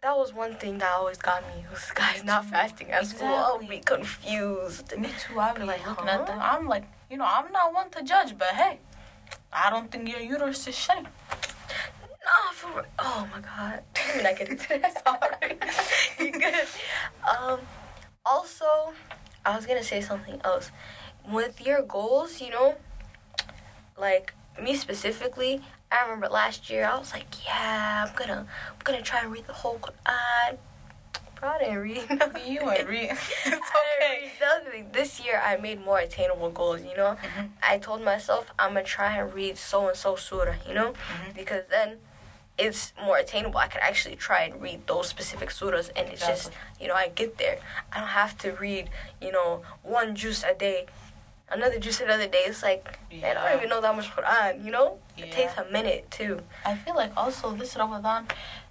[0.07, 1.64] that was one thing that always got me.
[1.69, 3.27] Was guys not fasting at school?
[3.27, 3.77] I would Exactly.
[3.77, 4.97] be confused.
[4.97, 5.40] Me too.
[5.40, 6.38] I be like like, looking at them.
[6.40, 8.79] I'm like, you know, I'm not one to judge, but hey,
[9.53, 11.11] I don't think your uterus is shaped.
[12.27, 12.87] Nah, for.
[13.01, 13.83] Oh my god.
[14.07, 14.95] Let me not get into that.
[15.05, 15.59] Sorry.
[16.21, 16.69] you good?
[17.29, 17.59] Um.
[18.25, 18.69] Also,
[19.45, 20.71] I was gonna say something else.
[21.33, 22.77] With your goals, you know,
[23.99, 29.03] like me specifically, I remember last year I was like, yeah, I'm gonna, I'm gonna
[29.03, 30.59] try and read the whole Quran.
[31.38, 32.11] Bro, I didn't read.
[32.18, 32.53] nothing.
[32.53, 33.11] You ain't read.
[33.44, 34.31] It's okay.
[34.40, 34.87] nothing.
[34.92, 36.83] This year I made more attainable goals.
[36.83, 37.51] You know, Mhm.
[37.62, 40.55] I told myself I'm gonna try and read so and so surah.
[40.66, 41.35] You know, Mhm.
[41.37, 41.99] because then
[42.59, 43.59] it's more attainable.
[43.59, 47.09] I could actually try and read those specific surahs, and it's just you know I
[47.09, 47.59] get there.
[47.92, 48.88] I don't have to read
[49.20, 50.87] you know one juz a day,
[51.51, 52.43] another juz another day.
[52.47, 54.65] It's like man, I don't even know that much Quran.
[54.65, 55.35] You know, it Yeah.
[55.35, 56.41] takes a minute too.
[56.65, 58.27] I feel like also this Ramadan,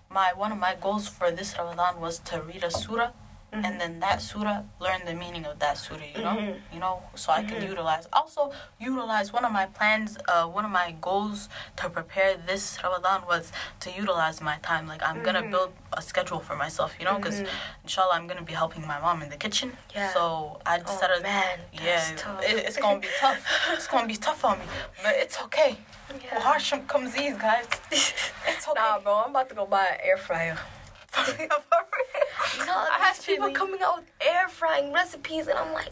[0.10, 3.12] my one of my goals for this Ramadan was to read a surah
[3.54, 3.66] Mhm.
[3.66, 6.04] and then that surah learn the meaning of that surah.
[6.16, 6.56] You know, Mhm.
[6.74, 7.70] you know, so I can Mhm.
[7.70, 8.06] utilize.
[8.12, 10.18] Also, utilize one of my plans.
[10.28, 14.88] Uh, one of my goals to prepare this Ramadan was to utilize my time.
[14.88, 15.52] Like I'm gonna Mhm.
[15.52, 16.92] build a schedule for myself.
[17.00, 17.50] You know, because Mhm.
[17.84, 19.78] inshallah I'm gonna be helping my mom in the kitchen.
[19.94, 20.12] Yeah.
[20.14, 21.24] So I decided Oh decided.
[21.24, 23.42] man, Yeah, it, it's gonna be tough.
[23.74, 24.66] It's gonna be tough on me,
[25.04, 25.78] but it's okay.
[26.26, 26.40] Yeah.
[26.40, 27.68] Hardship comes ease, guys.
[28.48, 28.80] It's okay.
[28.80, 30.58] Nah, bro, I'm about to go buy an air fryer.
[32.66, 35.92] No, I there's people coming out with air frying recipes, and I'm like,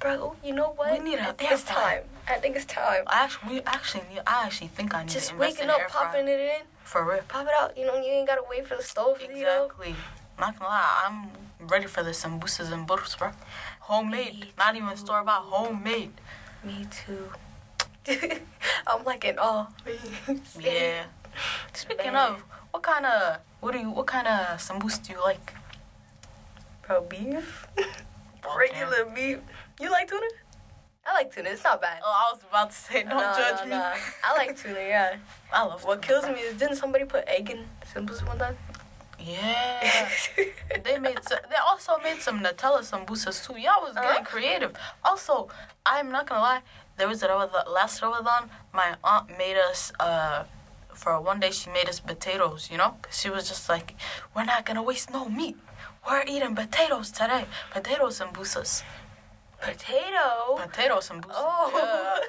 [0.00, 0.92] bro, you know what?
[0.92, 2.02] We need I think air it's time.
[2.28, 3.04] I think it's time.
[3.06, 4.22] I actually, we actually need.
[4.26, 7.04] I actually think I need Just to invest waking in up, popping it in, for
[7.04, 7.20] real.
[7.28, 7.76] pop it out.
[7.76, 9.20] You know, you ain't gotta wait for the stove.
[9.20, 9.64] You know.
[9.64, 9.94] Exactly.
[10.38, 13.30] Not gonna lie, I'm ready for the sambusas and burrs, bro.
[13.80, 15.42] Homemade, Me not even store bought.
[15.44, 16.12] Homemade.
[16.64, 17.30] Me too.
[18.86, 19.66] I'm like in awe.
[20.60, 21.04] Yeah.
[21.72, 22.32] Speaking Man.
[22.34, 25.52] of, what kind of what do you what kind of sambus do you like?
[26.86, 27.66] Bro, beef.
[28.56, 29.38] Regular beef.
[29.80, 30.26] You like tuna?
[31.06, 31.50] I like tuna.
[31.50, 32.00] It's not bad.
[32.04, 33.70] Oh, I was about to say, don't No, judge no, me.
[33.70, 33.92] no.
[34.24, 34.80] I like tuna.
[34.80, 35.16] Yeah.
[35.52, 36.34] I love What tuna, kills bro.
[36.34, 38.56] me is didn't somebody put egg in symbols one time?
[39.20, 40.08] Yeah.
[40.84, 43.58] they made so, they also made some Nutella sambusas too.
[43.58, 44.24] Y'all was getting Uh-huh.
[44.24, 44.72] creative.
[45.04, 45.48] Also,
[45.84, 46.62] I'm not gonna lie.
[46.96, 48.48] There was a Ramadan, last Ramadan.
[48.72, 50.44] My aunt made us uh
[50.98, 51.50] for one day.
[51.50, 52.68] She made us potatoes.
[52.70, 52.96] You know?
[53.10, 53.94] she was just like,
[54.34, 55.56] we're not gonna waste no meat.
[56.08, 57.44] We're eating potatoes today.
[57.72, 58.82] Potatoes and sambusas.
[59.60, 60.56] Potato.
[60.56, 61.32] Potato sambusas.
[61.34, 62.22] Oh.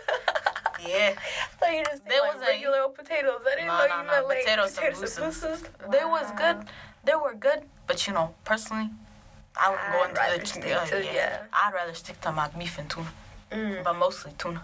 [0.82, 0.88] Yeah.
[0.88, 1.14] yeah.
[1.16, 3.42] I thought you just They said like wasn't- regular old potatoes.
[3.46, 5.62] I didn't Nah, know nah, you nah, meant like potato potato sambusas.
[5.64, 5.92] sambusas.
[5.92, 6.58] They was good.
[7.06, 8.90] They were good, but you know, personally,
[9.56, 11.14] I would go I'd into rather the stick uh, to- yeah.
[11.14, 11.42] yeah.
[11.54, 13.08] I'd rather stick to my beef and tuna,
[13.52, 13.84] Mm.
[13.84, 14.62] but mostly tuna.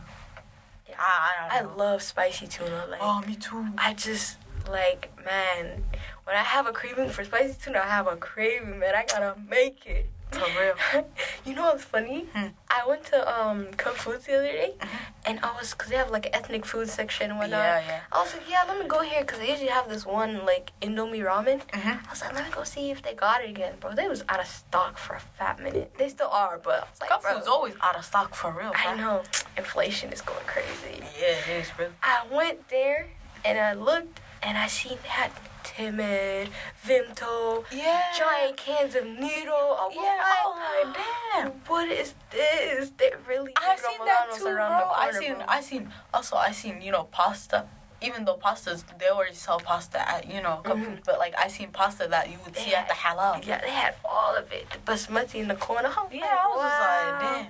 [0.88, 0.96] Yeah.
[1.00, 1.84] I, I, I don't know.
[1.84, 2.86] love spicy tuna.
[2.90, 3.66] Like Oh, me too.
[3.78, 4.38] I just
[4.70, 5.84] like man,
[6.24, 8.96] when I have a craving for spicy tuna, I have a craving, man.
[8.96, 10.08] I gotta make it.
[10.36, 11.06] For real.
[11.46, 12.26] you know what's funny?
[12.34, 12.48] Hmm.
[12.70, 15.00] I went to um Kung Fu the other day, Mhm.
[15.26, 17.60] and I was cause they have like an ethnic food section and whatnot.
[17.60, 18.00] Yeah, yeah.
[18.12, 20.72] I was like, yeah, let me go here because they usually have this one like
[20.82, 21.60] Indomie ramen.
[21.68, 22.06] Mm-hmm.
[22.08, 23.94] I was like, let me go see if they got it again, bro.
[23.96, 25.94] They was out of stock for a fat minute.
[25.98, 28.74] They still are, but I like, bro, food's always out of stock for real.
[28.76, 29.24] I know
[29.58, 30.96] inflation is going crazy.
[31.20, 31.88] Yeah, it is, bro.
[32.04, 33.08] I went there
[33.46, 35.32] and I looked and I seen that
[35.64, 36.50] Timid,
[36.88, 38.04] Vimto, Yeah.
[38.18, 39.78] giant cans of Needle.
[39.80, 40.24] I was Yeah.
[40.46, 40.94] Oh, my
[41.34, 41.52] damn.
[41.68, 42.92] what is this?
[42.98, 44.54] They really I did seen that too, bro.
[44.54, 45.46] around the I corner, seen, bro.
[45.48, 45.94] I seen.
[46.14, 46.82] Also, I seen.
[46.82, 47.66] You know, pasta.
[48.02, 50.86] Even though pastas, they already sell pasta at you know, Mhm.
[50.86, 53.44] Foods, but like I seen pasta that you would see at the halal.
[53.46, 54.70] Yeah, they had all of it.
[54.70, 55.90] The basmati in the corner.
[55.98, 57.22] I was Yeah, I was wow.
[57.22, 57.48] like, damn.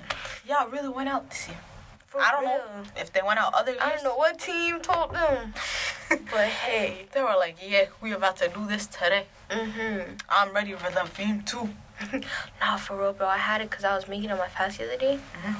[0.47, 1.57] Y'all really went out this year.
[2.07, 2.51] For I don't real.
[2.59, 3.83] know if they went out other years.
[3.83, 5.53] I don't know what team told them,
[6.31, 7.05] but hey.
[7.13, 9.25] they were like, yeah, we about to do this today.
[9.49, 10.15] Mm-hmm.
[10.29, 11.69] I'm ready for the theme too.
[12.59, 13.27] Nah, for real, bro.
[13.27, 15.19] I had it because I was making it on my fast the other day.
[15.43, 15.55] Mhm.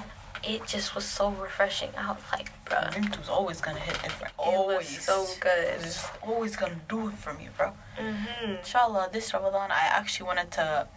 [0.47, 1.89] It just was so refreshing.
[1.97, 4.34] I was like, bro, Vimto's always gonna hit different.
[4.38, 5.03] Always.
[5.03, 5.79] so good.
[5.81, 7.71] It's always gonna do it for me, bro.
[7.97, 8.60] Mhm.
[8.60, 10.88] Inshallah, this Ramadan, I actually wanted to,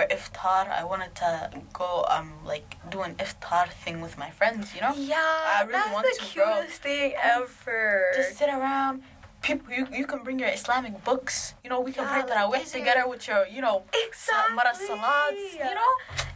[0.00, 4.74] for iftar, I wanted to go, um, like, do an iftar thing with my friends,
[4.74, 4.94] you know?
[4.96, 6.54] Yeah, I really that's want the to, bro.
[6.60, 8.06] cutest thing ever.
[8.16, 9.02] Just sit around.
[9.42, 11.54] People, you, you can bring your Islamic books.
[11.64, 14.54] You know, we can Yeah, pray Tarawih like, together with your, you know, exactly.
[14.54, 15.92] Mara Salats, you know?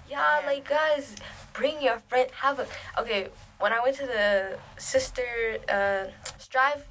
[0.08, 0.46] Yeah, Yeah.
[0.46, 1.14] like guys,
[1.52, 2.28] bring your friend.
[2.40, 2.66] Have a
[3.00, 3.28] okay.
[3.60, 5.24] When I went to the sister
[5.68, 6.04] uh,
[6.38, 6.84] strive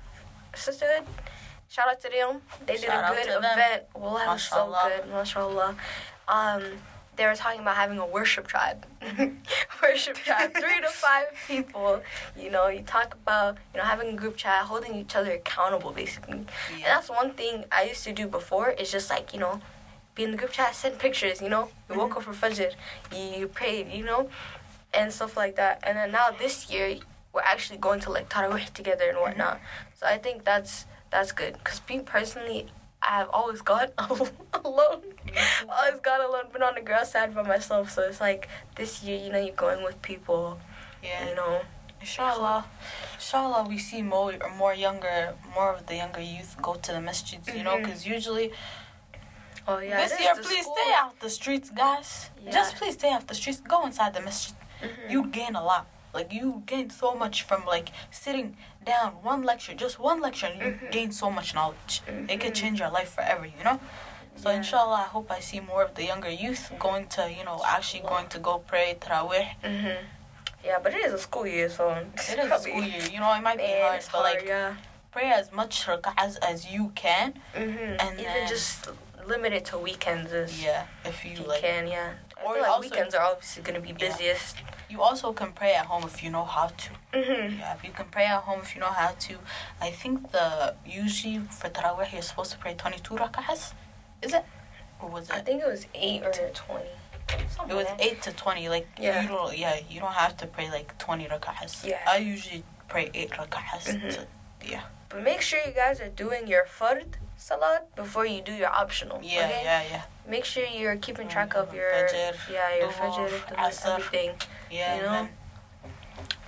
[0.55, 1.05] sisterhood,
[1.67, 2.41] shout out to them.
[2.65, 3.43] They did a good them.
[3.43, 3.83] event.
[3.95, 5.75] Well, that was so good, mashallah.
[6.27, 6.63] Um,
[7.15, 8.85] they were talking about having a worship tribe.
[9.81, 12.01] worship tribe, three to five people.
[12.37, 15.91] You know, you talk about you know having a group chat, holding each other accountable,
[15.91, 16.37] basically.
[16.37, 18.69] And that's one thing I used to do before.
[18.69, 19.61] It's just like, you know,
[20.15, 21.69] be in the group chat, send pictures, you know.
[21.89, 22.73] You woke up for Fajr,
[23.11, 24.29] you, you prayed, you know,
[24.93, 25.79] and stuff like that.
[25.83, 26.97] And then now this year,
[27.31, 29.59] we're actually going to like Tarawih together and whatnot.
[29.95, 31.53] So I think that's that's good.
[31.59, 32.67] Because me personally,
[33.07, 35.01] I've always gone alone.
[35.69, 37.89] always gone alone, been on the girl side by myself.
[37.91, 40.59] So it's like this year, you know, you're going with people,
[41.03, 41.29] Yeah.
[41.29, 41.61] you know.
[42.01, 42.65] Inshallah,
[43.15, 46.97] inshallah, we see more or more younger, more of the younger youth go to the
[46.99, 47.47] masjids.
[47.55, 47.83] You know, Mhm.
[47.85, 48.51] because usually
[49.67, 50.05] Oh, yeah.
[50.05, 50.75] this year, please school.
[50.75, 52.29] stay out the streets, guys.
[52.43, 52.51] Yeah.
[52.51, 53.61] Just please stay out the streets.
[53.61, 54.53] Go inside the masjid.
[54.81, 55.09] Mhm.
[55.11, 55.87] You gain a lot.
[56.13, 60.59] Like you gain so much from like sitting down one lecture, just one lecture, and
[60.61, 60.91] you Mhm.
[60.91, 62.01] gain so much knowledge.
[62.29, 62.61] It could Mhm.
[62.61, 63.45] change your life forever.
[63.45, 63.79] You know.
[64.35, 64.57] So Yeah.
[64.57, 68.01] inshallah, I hope I see more of the younger youth going to, you know, actually
[68.13, 69.47] going to go pray Tarawih.
[69.63, 69.97] hmm
[70.63, 71.83] Yeah, but it is a school year, so
[72.31, 74.75] It is a school year, you know, it might be Man, hard, but like yeah.
[75.11, 77.33] pray as much rak'ahs as you can.
[77.53, 78.87] hmm and even then- just
[79.25, 81.61] limit it to weekends is Yeah, if you you like.
[81.61, 82.13] can, yeah.
[82.37, 84.07] I Or like also- weekends are obviously gonna be Yeah.
[84.93, 86.89] You also can pray at home if you know how to.
[87.13, 87.57] Mm-hmm.
[87.59, 89.33] Yeah, if you can pray at home if you know how to.
[89.81, 93.73] I think the usually for Tarawih you're supposed to pray 22 rakahs.
[94.21, 94.45] Is it?
[95.01, 95.35] Or was it?
[95.37, 96.89] I think it was eight or twenty.
[97.49, 98.69] Something It was 8 to 20.
[98.69, 99.21] Like, Yeah.
[99.23, 101.83] you don't, yeah, you don't have to pray like 20 rakahs.
[101.83, 101.99] Yeah.
[102.05, 103.85] I usually pray 8 rakahs.
[103.87, 104.13] Mhm.
[104.15, 104.27] To,
[104.73, 104.83] yeah.
[105.09, 109.19] But make sure you guys are doing your fard salat before you do your optional.
[109.23, 109.61] Yeah, okay?
[109.63, 110.01] yeah, yeah.
[110.27, 114.31] Make sure you're keeping track of your Fajr, yeah your Dhuhr, fajr, everything.
[114.73, 115.27] Yeah, You know,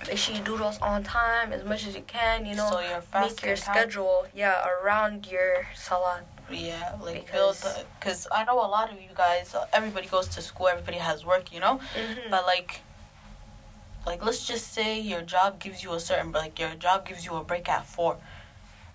[0.08, 2.46] Make sure you do those on time as much as you can.
[2.46, 6.24] You know, so your make your time- schedule yeah around your salat.
[6.50, 9.54] Yeah, like Because- build because I know a lot of you guys.
[9.54, 10.68] Uh, everybody goes to school.
[10.68, 11.80] Everybody has work, you know.
[11.96, 12.30] Mm-hmm.
[12.30, 12.80] But like,
[14.06, 17.34] like let's just say your job gives you a certain, like your job gives you
[17.34, 18.18] a break at four,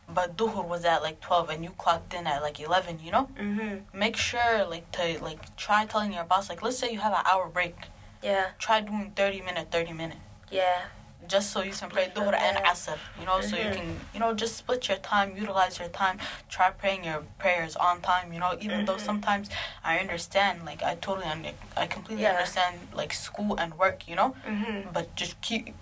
[0.07, 2.99] but duhur was at like twelve, and you clocked in at like eleven.
[3.03, 3.97] You know, mm-hmm.
[3.97, 7.25] make sure like to like try telling your boss like let's say you have an
[7.29, 7.75] hour break,
[8.21, 10.17] Yeah, try doing thirty minute, thirty minute.
[10.51, 10.87] yeah,
[11.27, 13.73] Just so you can pray your and asr, you know, so you Mhm.
[13.73, 18.01] can, you know, just split your time, utilize your time, try praying your prayers on
[18.01, 19.05] time, you know, even though Mhm.
[19.09, 19.49] sometimes
[19.83, 21.27] I understand, like, I totally,
[21.77, 22.31] I completely Yeah.
[22.31, 24.91] understand, like, school and work, you know, mm-hmm.
[24.91, 25.73] but just keep,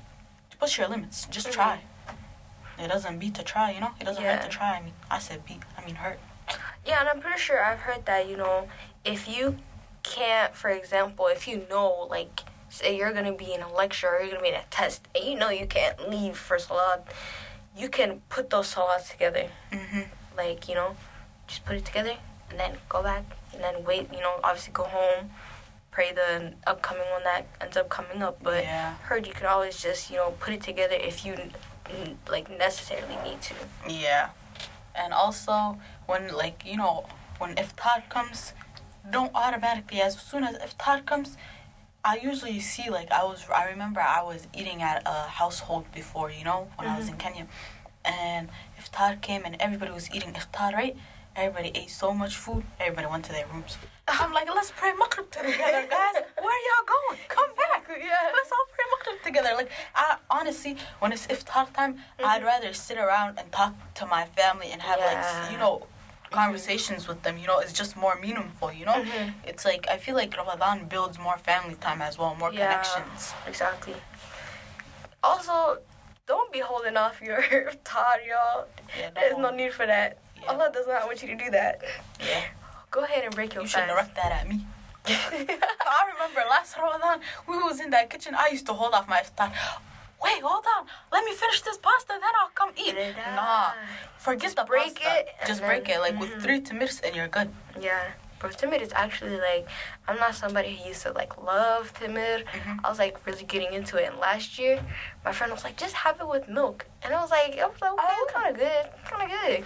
[0.60, 1.54] push your limits, just Mhm.
[1.54, 1.80] try.
[2.78, 5.20] It doesn't beat to try, you know, it doesn't hurt to try, I mean, I
[5.20, 6.20] said beat, I mean hurt.
[6.86, 8.70] Yeah, and I'm pretty sure I've heard that, you know,
[9.04, 9.58] if you
[10.10, 14.22] can't, for example, if you know, like, say you're to be in a lecture or
[14.22, 17.08] you're to be in a test and you know you can't leave for salat,
[17.78, 19.48] you can put those salats together.
[19.72, 20.02] Mm-hmm.
[20.36, 20.96] Like, you know,
[21.48, 22.16] just put it together
[22.50, 25.30] and then go back and then wait, you know, obviously go home,
[25.92, 28.42] pray the upcoming one that ends up coming up.
[28.42, 31.36] But yeah, heard you can always just, you know, put it together if you,
[32.30, 33.56] like, necessarily need to.
[33.88, 34.30] yeah.
[34.96, 37.06] And also, when, like, you know,
[37.38, 38.54] when iftar comes,
[39.12, 41.38] don't automatically, as soon as iftar comes,
[42.04, 46.32] I usually see like I was I remember I was eating at a household before,
[46.32, 47.34] you know, when I was in mm-hmm.
[47.34, 47.48] Kenya.
[48.06, 50.96] And iftar came and everybody was eating iftar, right?
[51.36, 53.78] Everybody ate so much food, everybody went to their rooms.
[54.08, 56.16] I'm like, let's pray Maghrib together, guys.
[56.42, 57.20] Where y'all going?
[57.28, 57.86] Come back.
[58.00, 58.32] Yeah.
[58.34, 59.50] Let's all pray Maghrib together.
[59.56, 62.46] Like, I honestly, when it's iftar time, I'd mm-hmm.
[62.46, 65.42] rather sit around and talk to my family and have Yeah.
[65.42, 65.88] like, you know,
[66.32, 67.38] conversations with them.
[67.38, 68.72] You know, it's just more meaningful.
[68.72, 69.34] You know, Mhm.
[69.44, 72.68] it's like I feel like Ramadan builds more family time as well, more Yeah.
[72.82, 73.34] connections.
[73.48, 73.96] Exactly.
[75.24, 75.80] Also,
[76.26, 77.42] don't be holding off your
[77.84, 78.68] tar, y'all.
[78.98, 80.18] Yeah, There's no need for that.
[80.42, 80.52] Yeah.
[80.52, 81.82] Allah does not want you to do that.
[82.20, 82.44] Yeah,
[82.92, 84.66] Go ahead and break your you shouldn't direct that at me.
[85.06, 88.36] I remember last Ramadan, we was in that kitchen.
[88.36, 89.52] I used to hold off my iftar.
[90.24, 90.86] Wait, hold on.
[91.12, 92.96] Let me finish this pasta, then I'll come eat.
[93.36, 93.72] Nah,
[94.18, 95.20] forget the break pasta.
[95.20, 96.20] it Just then- break it, like Mhm.
[96.20, 97.54] with three tomatoes, and you're good.
[97.80, 98.00] Yeah.
[98.40, 99.68] Bro, timid is actually like,
[100.08, 102.46] I'm not somebody who used to like love timid.
[102.48, 102.80] Mhm.
[102.86, 104.06] I was like really getting into it.
[104.10, 104.82] And last year,
[105.26, 106.86] my friend was like, just have it with milk.
[107.04, 108.28] And I was like, I was like, okay, Oh.
[108.34, 108.90] kind of good.
[109.10, 109.66] Kind of good.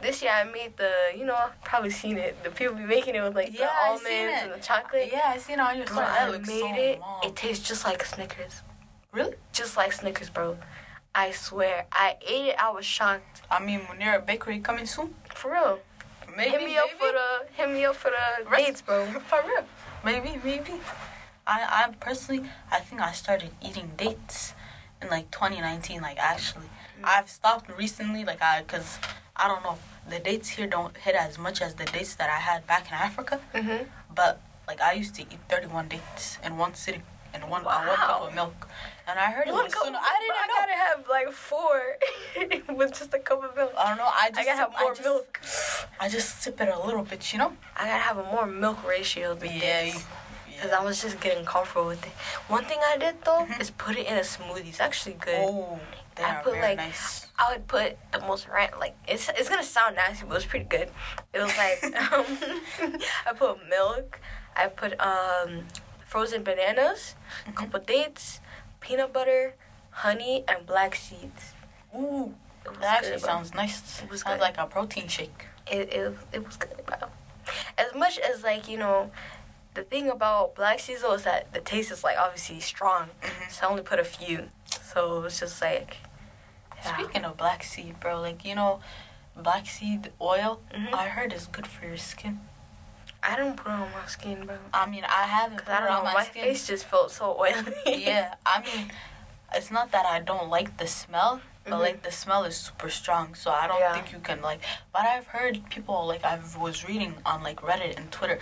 [0.00, 2.42] This year I made the, you know, I've probably seen it.
[2.42, 5.10] The people be making it with like Yeah, the almonds and the chocolate.
[5.12, 6.06] Yeah, I seen it on your story.
[6.06, 7.00] I looks made so it.
[7.00, 7.24] bomb.
[7.24, 8.62] It tastes just like Snickers.
[9.14, 9.34] Really?
[9.52, 10.56] Just like Snickers, bro.
[11.14, 11.86] I swear.
[11.92, 12.56] I ate it.
[12.58, 13.42] I was shocked.
[13.50, 15.14] I mean, Munira Bakery coming soon.
[15.32, 15.78] For real.
[16.36, 16.98] Maybe, hit me up maybe.
[16.98, 17.28] for the
[17.62, 19.06] hit me up for the Rest- dates, bro.
[19.28, 19.64] For real.
[20.04, 20.72] Maybe, maybe.
[21.46, 24.52] I, I personally, I think I started eating dates
[25.00, 26.02] in like 2019.
[26.02, 26.66] Like actually,
[27.04, 28.24] I've stopped recently.
[28.24, 28.98] Like I, cause
[29.36, 29.78] I don't know,
[30.10, 32.94] the dates here don't hit as much as the dates that I had back in
[32.94, 33.40] Africa.
[33.54, 33.84] Mm-hmm.
[34.12, 37.96] But like I used to eat 31 dates in one sitting in one on one
[37.96, 38.68] cup of milk,
[39.06, 39.94] and I heard it One was soon.
[39.94, 40.54] I didn't I know.
[40.60, 41.96] gotta have like four
[42.76, 43.72] with just a cup of milk.
[43.76, 44.10] I don't know.
[44.12, 45.40] I just I gotta have more I just, milk.
[46.00, 47.52] I just sip it a little bit, you know.
[47.76, 49.60] I gotta have a more milk ratio than Yeah.
[49.84, 49.94] this.
[49.96, 52.12] you- Cause I was just getting comfortable with it.
[52.46, 53.60] One thing I did though Mhm.
[53.60, 54.68] is put it in a smoothie.
[54.68, 55.44] It's actually good.
[55.48, 55.80] Oh,
[56.14, 57.26] they I put, like, nice.
[57.36, 60.66] I would put the most rant like it's it's gonna sound nasty, but it's pretty
[60.66, 60.88] good.
[61.32, 61.82] It was like
[62.12, 62.24] um,
[63.26, 64.20] I put milk,
[64.56, 65.66] I put um
[66.06, 67.56] frozen bananas, a Mhm.
[67.56, 68.38] couple dates,
[68.84, 69.54] peanut butter,
[69.90, 71.54] honey, and black seeds.
[71.96, 72.34] Ooh,
[72.80, 73.28] that actually good, bro.
[73.30, 74.02] sounds nice.
[74.02, 74.40] It was sounds good.
[74.42, 75.46] like a protein shake.
[75.70, 77.08] it, it, it was good, bro.
[77.78, 79.10] As much as like you know,
[79.74, 83.08] the thing about black seeds though is that the taste is like obviously strong.
[83.22, 83.50] Mhm.
[83.50, 84.48] So I only put a few,
[84.92, 85.98] so it's just like.
[86.76, 86.94] yeah.
[86.96, 88.80] Speaking of black seed, bro, like you know,
[89.36, 90.92] black seed oil, Mhm.
[90.94, 92.40] I heard is good for your skin.
[93.26, 94.56] I don't put it on my skin, bro.
[94.72, 96.42] I mean, I haven't put I don't know, on my, my skin.
[96.44, 97.74] face just felt so oily.
[98.04, 98.90] yeah, I mean,
[99.54, 101.80] it's not that I don't like the smell, but Mhm.
[101.80, 103.94] like the smell is super strong, so I don't Yeah.
[103.94, 104.60] think you can like.
[104.92, 108.38] But I've heard people like I was reading on like Reddit and Twitter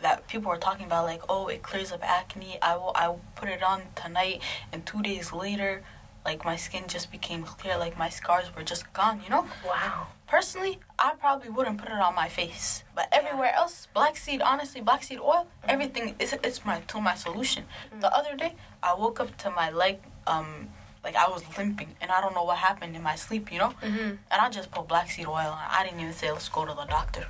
[0.00, 2.58] that people were talking about like, oh, it clears up acne.
[2.62, 4.40] I will I will put it on tonight,
[4.72, 5.82] and two days later,
[6.24, 7.76] like my skin just became clear.
[7.76, 9.20] Like my scars were just gone.
[9.24, 9.46] You know.
[9.66, 10.08] Wow.
[10.26, 14.80] Personally, I probably wouldn't put it on my face, but everywhere else, black seed, honestly,
[14.80, 17.64] black seed oil, everything is it's my to my solution.
[18.00, 20.70] The other day, I woke up to my leg, um,
[21.04, 23.74] like I was limping, and I don't know what happened in my sleep, you know.
[23.82, 24.18] Mhm.
[24.30, 25.66] And I just put black seed oil on.
[25.68, 27.26] I didn't even say let's go to the doctor.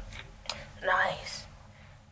[0.84, 1.47] Nice.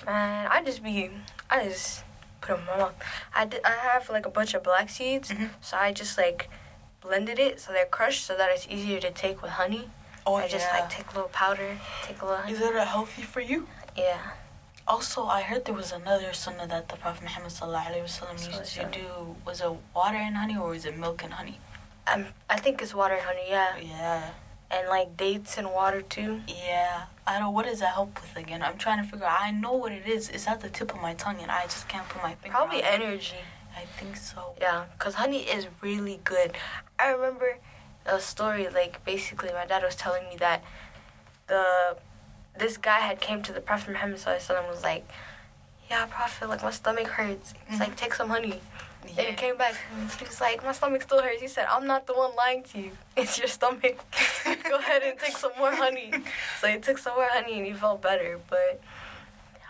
[0.07, 1.11] Man, I just be,
[1.51, 2.03] I just
[2.41, 2.95] put them in my mouth.
[3.35, 5.51] I, did, I have like a bunch of black seeds, Mhm.
[5.61, 6.49] so I just like
[7.01, 9.89] blended it so they're crushed so that it's easier to take with honey.
[10.27, 12.53] Oh I just like take a little powder, take a little honey.
[12.53, 13.67] Is it healthy for you?
[13.97, 14.19] Yeah.
[14.87, 18.75] Also, I heard there was another sunnah that the Prophet Muhammad sallallahu alaihi wasallam used
[18.75, 19.37] to do.
[19.47, 21.59] Was it water and honey or was it milk and honey?
[22.13, 23.77] Um, I think it's water and honey, yeah.
[23.79, 24.31] Yeah.
[24.71, 26.41] And like dates and water too.
[26.49, 27.55] Yeah, I don't.
[27.55, 28.63] What does that help with again?
[28.63, 29.27] I'm trying to figure.
[29.27, 29.41] out.
[29.41, 30.29] I know what it is.
[30.29, 32.57] It's at the tip of my tongue, and I just can't put my finger.
[32.57, 33.01] Probably on it.
[33.01, 33.37] energy.
[33.77, 34.55] I think so.
[34.61, 36.53] Yeah, because honey is really good.
[37.01, 37.59] I remember
[38.07, 40.63] a story, like, basically, my dad was telling me that
[41.47, 41.97] the
[42.59, 45.09] this guy had came to the Prophet Muhammad Sallallahu and was like,
[45.91, 47.55] yeah, Prophet, like, my stomach hurts.
[47.69, 47.97] He's like, mm-hmm.
[47.97, 48.61] take some honey.
[49.03, 49.75] And he came back.
[49.93, 51.41] and He was like, my stomach still hurts.
[51.41, 52.91] He said, I'm not the one lying to you.
[53.17, 53.99] It's your stomach.
[54.45, 56.13] Go ahead and take some more honey.
[56.61, 58.39] So he took some more honey and he felt better.
[58.49, 58.81] But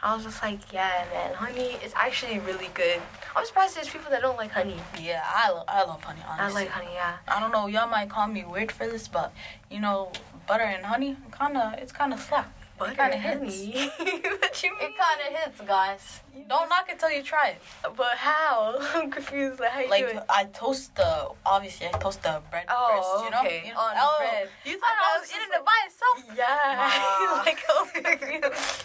[0.02, 3.00] I was just like, yeah, man, honey is actually really good.
[3.36, 4.76] I'm surprised there's people that don't like honey.
[5.00, 6.20] Yeah, I, lo- I love honey.
[6.26, 6.62] Honestly.
[6.62, 7.16] I like honey, yeah.
[7.28, 7.66] I don't know.
[7.66, 9.32] Y'all might call me weird for this, but
[9.70, 10.10] you know,
[10.48, 12.50] butter and honey, kind of, it's kind of slap.
[12.80, 13.60] Butter it kind of hits.
[13.68, 14.88] what you mean?
[14.88, 16.20] It kind of hits, guys.
[16.48, 17.62] Don't knock it till you try it.
[17.94, 18.78] But how?
[18.94, 19.60] I'm confused.
[19.60, 20.20] Like, how you Like doing?
[20.30, 23.24] I toast the obviously I toast the bread Oh, first.
[23.24, 23.62] You know, okay.
[23.68, 23.80] You know?
[23.80, 24.48] On oh, bread.
[24.64, 26.16] You thought I, thought was was eating just it by itself?
[26.40, 26.56] Yeah.
[26.80, 27.42] Nah.
[27.44, 28.84] like, I was confused.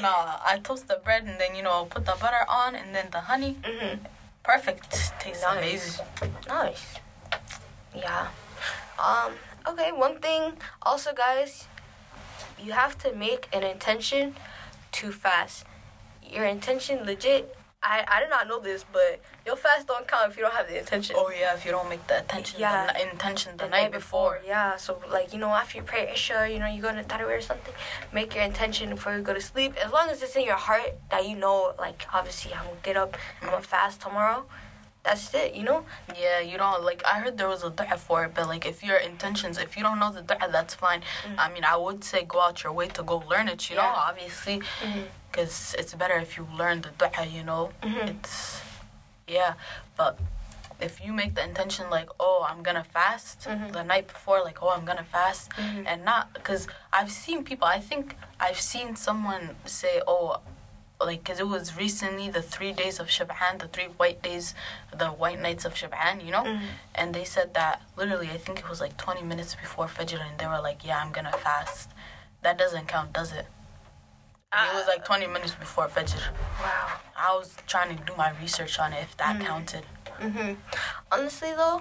[0.00, 2.94] No, I toast the bread and then you know I'll put the butter on and
[2.94, 3.56] then the honey.
[3.64, 3.96] hmm
[4.44, 4.92] Perfect.
[5.18, 5.58] Tastes Nice.
[5.58, 6.06] amazing.
[6.46, 6.94] Nice.
[7.94, 8.28] Yeah.
[9.02, 9.32] Um.
[9.66, 9.90] Okay.
[9.90, 10.54] One thing.
[10.82, 11.66] Also, guys,
[12.62, 14.34] you have to make an intention
[14.92, 15.64] to fast.
[16.28, 17.54] Your intention, legit.
[17.82, 20.68] I I did not know this, but your fast don't count if you don't have
[20.68, 21.16] the intention.
[21.18, 22.86] Oh yeah, if you don't make the attention, Yeah.
[22.86, 24.40] the, intention the, night, before.
[24.46, 27.38] Yeah, so like you know, after you pray Isha, you know, you go to Tarawih
[27.38, 27.74] or something,
[28.12, 29.74] make your intention before you go to sleep.
[29.84, 32.96] As long as it's in your heart that you know, like obviously I'm gonna get
[32.96, 33.74] up, I'm gonna mm.
[33.74, 34.46] fast tomorrow.
[35.04, 35.84] That's it, you know.
[36.18, 37.02] Yeah, you don't like.
[37.04, 39.82] I heard there was a du'a for it, but like if your intentions, if you
[39.82, 41.00] don't know the du'a, that's fine.
[41.26, 41.34] Mm.
[41.38, 43.68] I mean, I would say go out your way to go learn it.
[43.68, 44.08] You know, Yeah.
[44.10, 45.06] obviously, Mhm.
[45.30, 47.24] because it's better if you learn the du'a.
[47.30, 48.08] You know, Mhm.
[48.10, 48.60] it's
[49.26, 49.54] yeah,
[49.96, 50.18] but.
[50.80, 53.70] If you make the intention like, oh, I'm gonna fast Mhm.
[53.72, 55.84] the night before, like, oh, I'm gonna fast, Mhm.
[55.86, 57.68] and not because I've seen people.
[57.68, 60.40] I think I've seen someone say, "Oh,
[61.06, 64.54] like because it was recently the three days of Sha'ban, the three white days,
[64.96, 66.68] the white nights of Sha'ban, you know." Mhm.
[66.94, 70.38] And they said that literally, I think it was like 20 minutes before Fajr, and
[70.38, 71.90] they were like, "Yeah, I'm gonna fast."
[72.42, 73.46] That doesn't count, does it?
[74.54, 76.20] it was like 20 minutes before Fajr.
[76.60, 77.00] Wow.
[77.16, 79.46] I was trying to do my research on it if that Mm.
[79.46, 79.84] counted.
[80.20, 80.52] hmm
[81.10, 81.80] Honestly, though,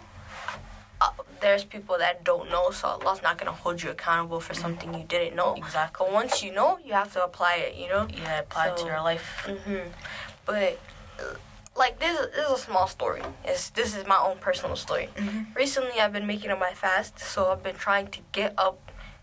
[1.02, 1.10] uh,
[1.42, 5.04] there's people that don't know, so Allah's not gonna hold you accountable for something you
[5.04, 5.56] didn't know.
[5.56, 6.06] Exactly.
[6.06, 7.76] But once you know, you have to apply it.
[7.76, 8.08] You know.
[8.16, 9.26] Yeah, apply it to your life.
[9.50, 9.88] hmm
[10.46, 10.80] But
[11.20, 11.24] uh,
[11.76, 13.22] like this, this is a small story.
[13.44, 15.10] It's this is my own personal story.
[15.16, 15.56] Mhm.
[15.56, 18.78] Recently, I've been making up my fast, so I've been trying to get up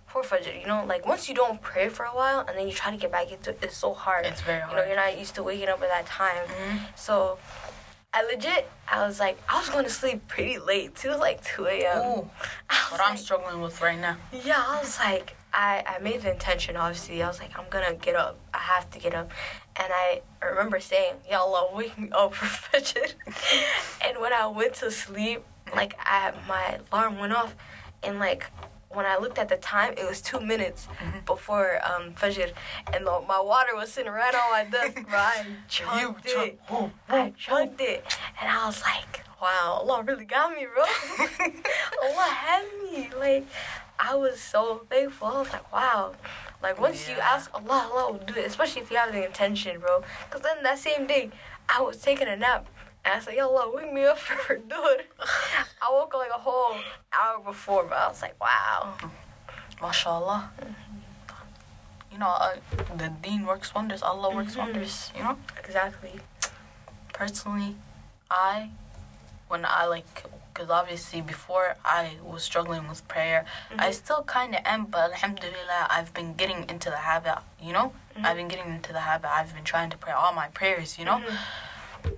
[0.06, 0.58] for Fajr.
[0.60, 2.96] You know, like once you don't pray for a while and then you try to
[3.04, 4.24] get back into it, it's so hard.
[4.26, 4.70] It's very hard.
[4.72, 6.44] You know, you're not used to waking up at that time.
[6.48, 6.78] Mhm.
[7.06, 7.38] So
[8.12, 10.94] I legit, I was like, I was going to sleep pretty late.
[10.96, 11.10] too.
[11.10, 11.98] Like 2 a.m.
[11.98, 12.30] Ooh,
[12.90, 14.16] what I'm like- struggling with right now.
[14.32, 17.22] yeah, I was like, I, I made the intention, obviously.
[17.22, 18.38] I was like, I'm gonna get up.
[18.54, 19.30] I have to get up.
[19.76, 23.12] And I remember saying, Ya Allah, wake me up for Fajr.
[24.06, 25.44] and when I went to sleep,
[25.74, 27.54] like, I my alarm went off.
[28.02, 28.46] And, like,
[28.90, 31.24] when I looked at the time, it was two minutes Mhm.
[31.26, 32.52] before um, Fajr.
[32.92, 35.18] And the, my water was sitting right on my desk, bro.
[35.18, 36.60] I chugged You it.
[37.08, 38.04] I chugged it.
[38.40, 40.84] And I was like, wow, Allah really got me, bro.
[42.02, 43.10] Allah had me.
[43.18, 43.46] Like,
[43.98, 45.28] I was so thankful.
[45.28, 46.12] I was like, wow.
[46.62, 49.78] Like, once you ask Allah, Allah will do it, especially if you have the intention,
[49.80, 50.02] bro.
[50.24, 51.30] Because then that same day,
[51.68, 52.66] I was taking a nap.
[53.08, 55.00] And I said, Yo, Allah, wake me up for Duhur.
[55.82, 56.76] I woke up like a whole
[57.10, 58.96] hour before, but I was like, wow.
[58.98, 59.82] Mm-hmm.
[59.84, 60.42] MashaAllah.
[60.60, 62.12] Mm-hmm.
[62.12, 62.56] You know, uh,
[62.98, 64.02] the deen works wonders.
[64.02, 64.58] Allah works Mhm.
[64.58, 65.10] wonders.
[65.16, 65.38] You know.
[65.64, 66.20] Exactly.
[67.14, 67.74] personally,
[68.30, 68.70] I,
[69.48, 73.92] when I like, because obviously before I was struggling with prayer, I mm-hmm.
[73.92, 77.92] still kind of am, but alhamdulillah, I've been getting into the habit, you know?
[78.22, 79.30] I've been getting into the habit.
[79.32, 81.22] I've been trying to pray all my prayers, you know?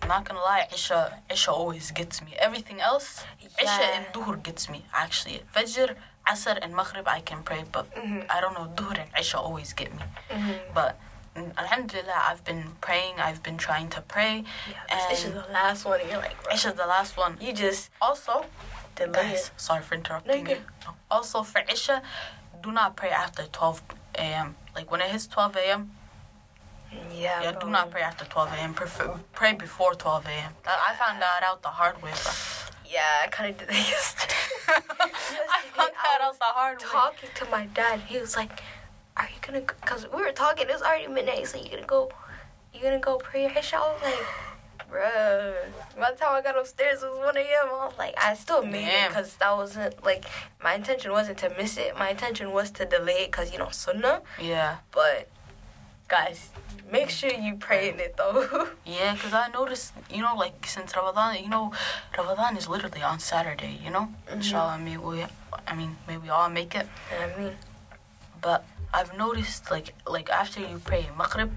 [0.02, 2.34] I'm not gonna lie, Isha, Isha always gets me.
[2.38, 3.96] Everything else, Isha Yeah.
[3.96, 5.42] and Duhur gets me, actually.
[5.54, 7.86] Fajr, Asr, and Maghrib, I can pray, but
[8.28, 10.02] I don't know, Duhur and Isha always get me.
[10.74, 10.98] But
[11.36, 14.44] mm, alhamdulillah, I've been praying, I've been trying to pray.
[14.68, 16.00] Yeah, this is the last one.
[16.00, 17.36] And you're like, bro, Isha's the last one.
[17.40, 18.44] you just Also,
[18.96, 20.58] delay guys, sorry for interrupting No, you.
[21.10, 22.02] Also, for Isha,
[22.62, 23.82] do not pray after 12
[24.16, 24.56] a.m.
[24.74, 25.90] Like when it hits 12 a.m.,
[27.12, 27.60] Yeah, yeah, bro.
[27.62, 28.74] do not pray after 12 a.m.
[28.74, 30.52] Prefer, pray before 12 a.m.
[30.66, 32.32] I found that out the hard way, bro.
[32.88, 34.34] Yeah, I kind of did that yesterday.
[34.68, 36.86] I found that out the hard way.
[36.90, 38.00] talking to my dad.
[38.00, 38.62] He was like,
[39.16, 40.66] "Are you gonna?" Because we were talking.
[40.68, 41.38] It was already midnight.
[41.38, 42.10] He's like, "You gonna go?
[42.74, 45.54] You gonna go pray your Isha?" I was like, "Bruh."
[45.98, 47.68] By the time I got upstairs, it was one a.m.
[47.68, 50.24] I was like, I still made it because that wasn't like
[50.62, 51.96] my intention wasn't to miss it.
[51.98, 54.22] My intention was to delay it because you know sunnah.
[54.40, 54.78] Yeah.
[54.90, 55.28] But
[56.10, 56.50] guys,
[56.90, 58.68] make sure you pray in it though.
[58.84, 61.72] Yeah, because I noticed, you know, like since Ramadan, you know,
[62.18, 64.08] Ramadan is literally on Saturday, you know?
[64.26, 64.34] Mm-hmm.
[64.38, 65.24] Inshallah, may we,
[65.66, 66.86] I mean, may we all make it.
[67.14, 67.52] I mean,
[68.42, 71.52] But I've noticed, like, like after you pray Maghrib,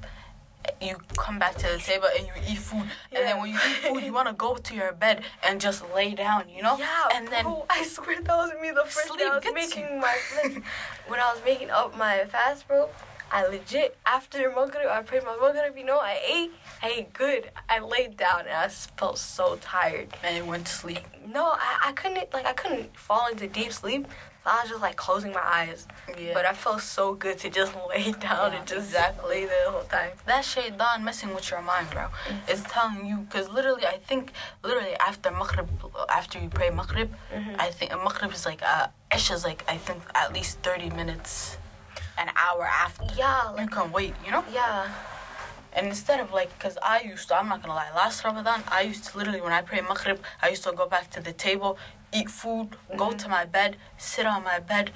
[0.79, 2.85] you come back to the table and you eat food.
[3.11, 5.83] And then when you eat food, you want to go to your bed and just
[5.95, 6.77] lay down, you know?
[6.77, 9.99] Yeah, And then, bro, I swear that was me the first day I was making
[9.99, 10.15] my
[11.07, 12.87] when I was making up my fast, bro.
[13.33, 15.75] I legit after Maghrib, I prayed my Maghrib.
[15.75, 16.51] You know, I ate,
[16.83, 17.49] I ate good.
[17.67, 20.09] I laid down and I felt so tired.
[20.23, 20.99] and went to sleep.
[21.27, 24.05] No, I, I couldn't like I couldn't fall into deep sleep.
[24.43, 25.87] So I was just like closing my eyes.
[26.19, 26.33] Yeah.
[26.33, 29.29] But I felt so good to just lay down Yeah, and just exactly.
[29.29, 30.11] lay there the whole time.
[30.27, 32.07] that shaitan messing with your mind, bro.
[32.47, 35.69] It's telling you because literally, I think literally after maghrib,
[36.09, 37.09] after you pray maghrib,
[37.57, 41.57] I think maghrib is like uh, Isha is like I think at least thirty minutes,
[42.17, 43.05] an hour after.
[43.17, 44.43] Yeah, You like can wait, you know.
[44.53, 44.91] yeah.
[45.75, 48.81] And instead of like, cause I used to, I'm not gonna lie, last Ramadan, I
[48.81, 51.77] used to literally when I pray maghrib, I used to go back to the table,
[52.13, 53.17] eat food, go mm-hmm.
[53.17, 54.91] to my bed, sit on my bed,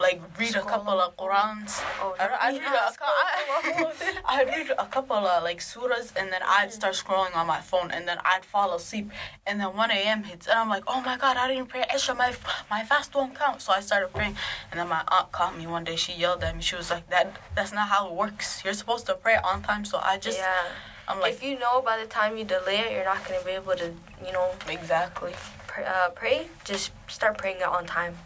[0.00, 1.80] like read a couple of Qurans.
[2.00, 6.32] Oh, I, I'd, read yeah, a, I, I'd read a couple of like surahs and
[6.32, 9.10] then I'd start scrolling on my phone and then I'd fall asleep
[9.46, 10.24] and then 1 a.m.
[10.24, 12.34] hits and I'm like, oh my god, I didn't pray Isha, my,
[12.70, 13.62] my fast won't count.
[13.62, 14.36] So I started praying
[14.70, 15.96] and then my aunt caught me one day.
[15.96, 16.62] She yelled at me.
[16.62, 18.64] She was like, that that's not how it works.
[18.64, 19.84] You're supposed to pray on time.
[19.84, 20.68] So I just, yeah.
[21.08, 23.52] I'm like, if you know by the time you delay it, you're not gonna be
[23.52, 23.92] able to,
[24.24, 25.34] you know, exactly.
[25.66, 26.48] pr- uh, pray.
[26.64, 28.16] Just start praying it on time.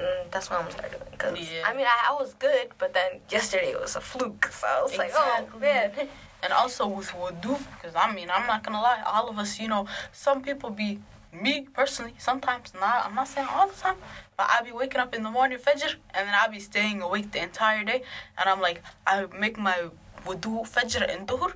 [0.00, 1.03] Mm, that's what I'm gonna start doing.
[1.30, 1.62] Cause Yeah.
[1.68, 4.46] I mean, I, I was good, but then yesterday it was a fluke.
[4.52, 5.60] So I was like, oh Exactly.
[5.60, 6.08] man.
[6.42, 9.68] And also with wudu, because I mean, I'm not gonna lie, all of us, you
[9.68, 11.00] know, some people be,
[11.32, 13.96] me personally, sometimes, not, I'm not saying all the time,
[14.36, 17.32] but I be waking up in the morning, Fajr, and then I be staying awake
[17.32, 18.02] the entire day,
[18.38, 19.88] and I'm like, I make my
[20.26, 21.52] wudu, Fajr, and Duhr,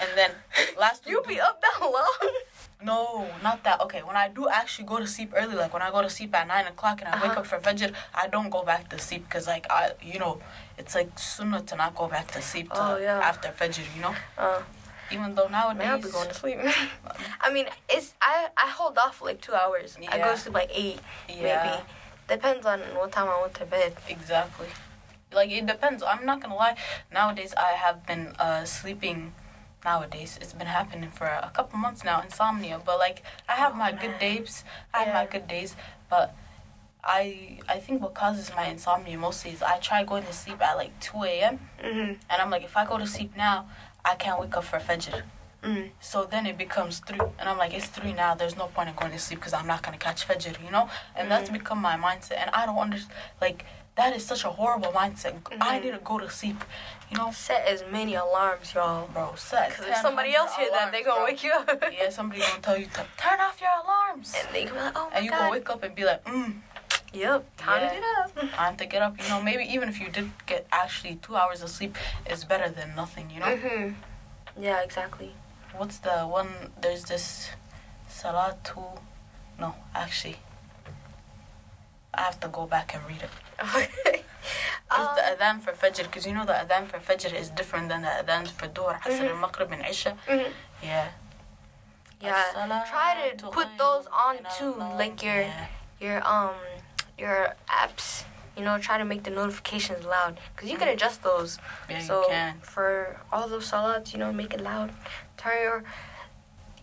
[0.00, 0.30] and then
[0.78, 2.32] last You be up that long?
[2.82, 3.80] No, not that.
[3.82, 6.34] Okay, when I do actually go to sleep early, like when I go to sleep
[6.34, 7.40] at 9 o'clock and I wake Uh-huh.
[7.40, 10.40] up for Fajr, I don't go back to sleep because, like, I, you know,
[10.76, 13.20] it's like sunnah to not go back to sleep Oh, yeah.
[13.20, 14.14] after Fajr, you know?
[14.36, 14.60] Uh,
[15.10, 15.78] Even though nowadays.
[15.78, 16.58] man, I'll be going to sleep.
[17.40, 19.96] I mean, it's I I hold off like two hours.
[20.10, 21.44] I go to sleep like eight, Yeah.
[21.44, 21.84] maybe.
[22.28, 23.96] Depends on what time I went to bed.
[24.08, 24.68] Exactly.
[25.32, 26.02] Like it depends.
[26.02, 26.76] I'm not gonna lie.
[27.12, 29.32] Nowadays I have been uh sleeping.
[29.84, 32.22] Nowadays it's been happening for a couple months now.
[32.22, 34.00] Insomnia, but like I have Oh, my man.
[34.00, 34.64] good days.
[34.94, 35.76] I have my good days,
[36.08, 36.34] but
[37.02, 40.76] I I think what causes my insomnia mostly is I try going to sleep at
[40.76, 41.58] like 2 a.m.
[41.84, 42.12] Mm-hmm.
[42.30, 43.68] and I'm like if I go to sleep now,
[44.04, 45.22] I can't wake up for Fajr.
[45.62, 45.90] Mm.
[46.00, 48.34] So then it becomes three, and I'm like, it's three now.
[48.34, 50.88] There's no point in going to sleep because I'm not gonna catch Fajr, you know.
[51.16, 51.54] And that's Mhm.
[51.54, 53.14] become my mindset, and I don't understand.
[53.40, 53.64] Like
[53.96, 55.34] that is such a horrible mindset.
[55.60, 55.82] I Mhm.
[55.84, 56.64] need to go to sleep,
[57.10, 59.06] you know, Set as many alarms, y'all.
[59.08, 59.34] bro.
[59.36, 59.70] Set.
[59.70, 61.68] Because if somebody else hear that, they gonna wake you up.
[61.92, 64.92] Yeah, somebody gonna tell you to turn off your alarms, And they gonna be like,
[64.96, 65.38] oh my and you god.
[65.38, 66.60] gonna wake up and be like, mm,
[67.12, 67.88] Yep, time Yeah.
[67.88, 68.04] to get
[68.44, 68.50] up.
[68.56, 69.22] time to get up.
[69.22, 72.68] You know, maybe even if you did get actually two hours of sleep, it's better
[72.68, 73.30] than nothing.
[73.30, 73.56] You know.
[73.56, 73.92] hmm
[74.60, 75.36] Yeah, exactly.
[75.72, 76.72] What's the one?
[76.80, 77.50] There's this
[78.10, 78.98] Salatu.
[79.58, 80.38] No, actually,
[82.12, 83.30] I have to go back and read it.
[83.60, 84.22] Okay.
[84.90, 88.02] Um, the adhan for Fajr, because you know the adhan for Fajr is different than
[88.02, 90.16] the adhan for Dhuhr, Asr, and Maghrib, and Isha.
[90.82, 91.08] Yeah.
[92.20, 92.84] Yeah.
[92.88, 95.66] Try to put those on too, like your Yeah.
[95.98, 96.54] your um
[97.18, 98.24] your apps.
[98.56, 101.58] You know, try to make the notifications loud because you can adjust those.
[101.90, 102.60] Yeah, so you can.
[102.60, 104.92] for all those salats, you know, make it loud.
[105.36, 105.84] Turn your,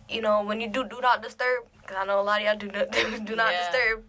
[0.08, 2.56] you know, when you do do not disturb, because I know a lot of y'all
[2.56, 2.90] do not
[3.30, 3.58] do not Yeah.
[3.62, 4.04] disturb.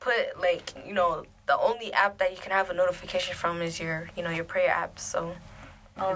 [0.00, 3.78] Put like you know the only app that you can have a notification from is
[3.80, 4.98] your you know your prayer app.
[4.98, 5.36] So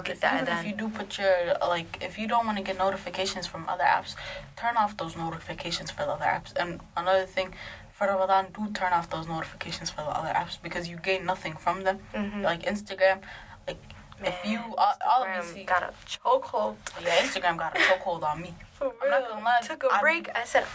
[0.03, 2.63] get if, that even if you do put your like, if you don't want to
[2.63, 4.15] get notifications from other apps,
[4.55, 6.53] turn off those notifications for the other apps.
[6.55, 7.53] And another thing,
[7.91, 11.53] for Ramadan, do turn off those notifications for the other apps because you gain nothing
[11.53, 11.99] from them.
[12.13, 12.43] Mhm.
[12.43, 13.21] Like Instagram,
[13.67, 13.81] like
[14.23, 16.75] if you, uh, all Instagram obviously, got a chokehold.
[17.03, 18.53] yeah, Instagram got a chokehold on me.
[18.73, 20.29] For I'm not gonna lie, Took a I'm- break.
[20.35, 20.65] I said,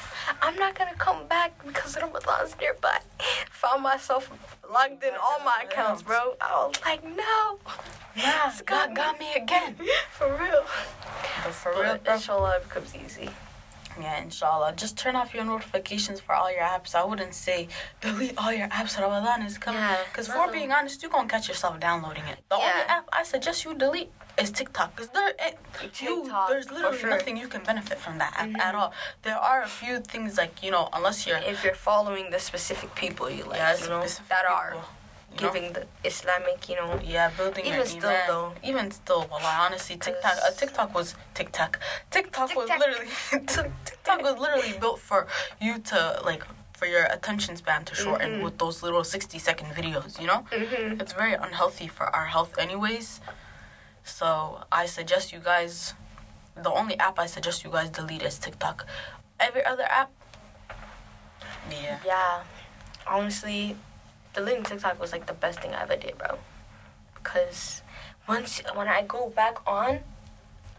[0.42, 2.98] I'm not gonna come back because Ramadan's nearby.
[3.50, 4.30] Found myself
[4.72, 6.36] logged in all my accounts, bro.
[6.40, 7.58] I was like, no.
[8.16, 9.76] Yeah, God got me again.
[10.12, 10.64] For real.
[11.44, 13.28] But for real, But bro, inshallah, it becomes easy.
[14.00, 14.74] Yeah, inshallah.
[14.76, 16.94] Just turn off your notifications for all your apps.
[16.94, 17.68] I wouldn't say
[18.00, 18.98] delete all your apps.
[19.00, 19.80] Ramadan is coming.
[19.80, 22.38] Yeah, Because for being honest, you're going to catch yourself downloading it.
[22.48, 24.94] The only app I suggest you delete is TikTok.
[24.94, 25.58] Because there, it,
[26.00, 27.10] you, there's literally sure.
[27.10, 28.58] nothing you can benefit from that app Mhm.
[28.60, 28.92] at all.
[29.22, 31.38] There are a few things like, you know, unless you're...
[31.38, 34.86] If you're following the specific people you like, yeah, you know, that are people, know?
[35.36, 36.98] Giving the Islamic, you know.
[37.04, 38.26] Yeah, building Even still, iman.
[38.28, 38.52] though.
[38.62, 41.78] Even still, well, honestly, TikTok, uh, TikTok was TikTok.
[42.10, 43.10] TikTok was literally
[43.46, 45.26] TikTok was literally built for
[45.60, 48.42] you to like for your attention span to shorten Mhm.
[48.42, 50.20] with those little sixty second videos.
[50.20, 51.00] You know, Mm-hmm.
[51.00, 53.20] it's very unhealthy for our health, anyways.
[54.04, 55.94] So I suggest you guys.
[56.54, 58.86] The only app I suggest you guys delete is TikTok.
[59.38, 60.10] Every other app,
[61.70, 61.98] yeah.
[62.04, 62.42] Yeah.
[63.06, 63.76] Honestly,
[64.36, 66.38] deleting TikTok was like the best thing I ever did, bro.
[67.14, 67.82] Because
[68.28, 70.00] once when I go back on,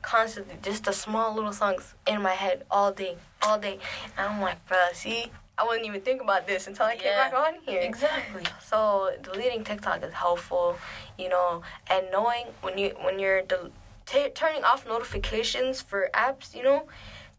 [0.01, 3.79] constantly just the small little songs in my head all day, all day,
[4.17, 7.33] and I'm like, bro, see, I wouldn't even think about this until I came back
[7.33, 7.81] on here.
[7.81, 8.43] Exactly.
[8.63, 10.77] So deleting TikTok is helpful,
[11.17, 13.71] you know, and knowing when you when you're del-
[14.05, 16.87] t- turning off notifications for apps, you know,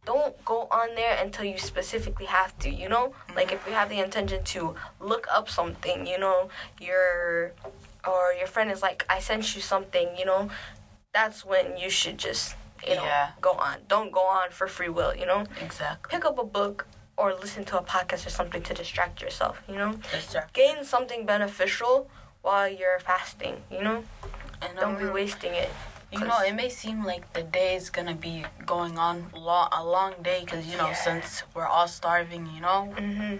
[0.06, 3.12] don't go on there until you specifically have to, you know.
[3.36, 6.48] Like if you have the intention to look up something, you know,
[6.80, 7.52] your
[8.06, 10.48] or your friend is like, I sent you something, you know,
[11.12, 12.54] that's when you should just
[12.86, 13.30] you know Yeah.
[13.40, 13.78] go on.
[13.88, 15.44] Don't go on for free will, you know.
[15.60, 16.10] Exactly.
[16.16, 16.86] Pick up a book
[17.16, 20.54] or listen to a podcast or something to distract yourself, you know Distract.
[20.54, 22.08] gain something beneficial
[22.42, 24.04] while you're fasting, you know?
[24.62, 25.70] And Don't be um, wasting it.
[26.10, 29.84] You know, it may seem like the day is gonna be going on long, a
[29.84, 30.94] long day because you know Yeah.
[30.94, 32.80] since we're all starving, you know.
[32.96, 33.36] hmm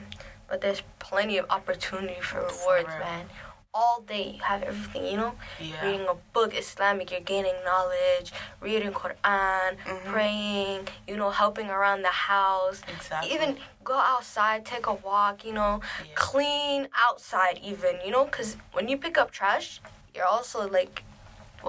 [0.49, 3.29] But there's plenty of opportunity for rewards, man.
[3.75, 5.35] All day you have everything, you know?
[5.59, 5.85] Yeah.
[5.85, 10.05] Reading a book, Islamic, you're gaining knowledge, reading Quran, Mhm.
[10.13, 12.81] praying, you know, helping around the house.
[12.89, 13.31] Exactly.
[13.35, 16.15] Even go outside, take a walk, you know, Yeah.
[16.15, 19.81] clean outside, even, you know, because when you pick up trash,
[20.15, 21.03] you're also like,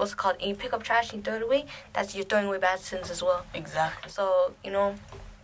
[0.00, 0.36] what's it called?
[0.40, 3.10] You pick up trash and you throw it away, that's you're throwing away bad sins
[3.10, 3.44] as well.
[3.54, 4.10] Exactly.
[4.10, 4.94] So, you know,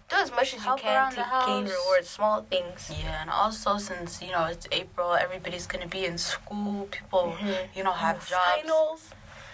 [0.09, 2.91] do as much as Help you can around to the gain rewards, small things.
[2.99, 6.89] Yeah, and also since you know it's April, everybody's gonna be in school.
[6.91, 7.69] People, Mhm.
[7.77, 8.63] you know, have jobs.
[8.63, 9.03] Finals.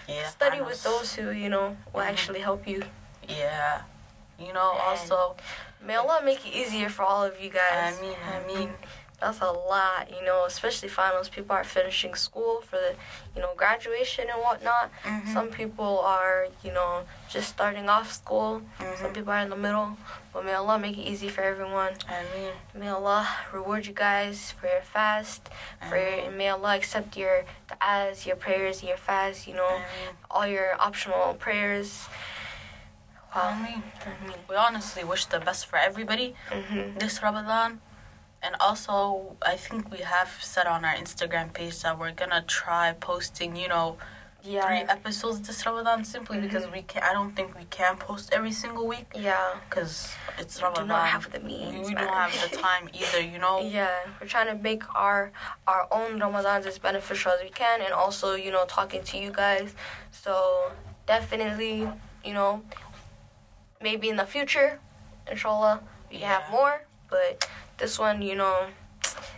[0.07, 0.27] Yeah.
[0.29, 2.09] Study with those who, you know, will Mhm.
[2.11, 2.83] actually help you.
[3.27, 3.81] Yeah.
[4.39, 5.35] You know, And- also,
[5.85, 7.97] May Allah make it easier for all of you guys.
[7.97, 8.73] I mean, I mean,
[9.19, 11.29] That's a lot, you know, especially finals.
[11.29, 12.95] People are finishing school for the,
[13.35, 14.91] you know, graduation and whatnot.
[15.03, 18.61] mhm, Some people are, you know, just starting off school.
[18.79, 19.13] Some mhm.
[19.13, 19.97] people are in the middle.
[20.33, 21.93] But may Allah make it easy for everyone.
[22.09, 25.47] I mean, May Allah reward you guys for your fast.
[25.87, 29.79] For your, may Allah accept your du'as, your prayers, your fast, you know,
[30.29, 32.07] all your optional prayers.
[33.33, 33.41] Wow.
[33.65, 33.81] I
[34.49, 37.79] we honestly wish the best for everybody hmm this Ramadan.
[38.43, 42.91] And also, I think we have said on our Instagram page that we're gonna try
[42.93, 43.97] posting, you know,
[44.43, 44.85] three yeah.
[44.89, 46.47] episodes this Ramadan simply mm-hmm.
[46.47, 47.01] because we can.
[47.03, 49.55] I don't think we can post every single week Yeah.
[49.69, 50.83] because it's We Ramadan.
[50.83, 51.87] do not have the we, means.
[51.87, 52.03] we man.
[52.03, 53.61] don't have the time either, you know.
[53.79, 53.89] Yeah,
[54.19, 55.31] we're trying to make our
[55.65, 59.31] our own Ramadans as beneficial as we can, and also you know talking to you
[59.31, 59.73] guys.
[60.11, 60.71] So
[61.07, 61.87] definitely,
[62.25, 62.61] you know,
[63.81, 64.79] maybe in the future,
[65.31, 65.81] inshallah,
[66.11, 66.85] we can have more.
[67.09, 68.67] But this one, you know,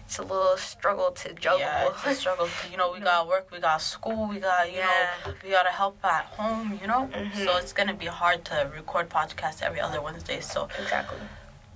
[0.06, 1.60] it's a little struggle to juggle.
[1.60, 2.48] Yeah, it's a struggle.
[2.72, 5.08] You know, we got work, we got school, we got you Yeah.
[5.26, 6.78] know, we gotta help at home.
[6.82, 7.44] You know, Mhm.
[7.46, 10.40] so it's gonna be hard to record podcasts every other Wednesday.
[10.42, 11.18] So exactly.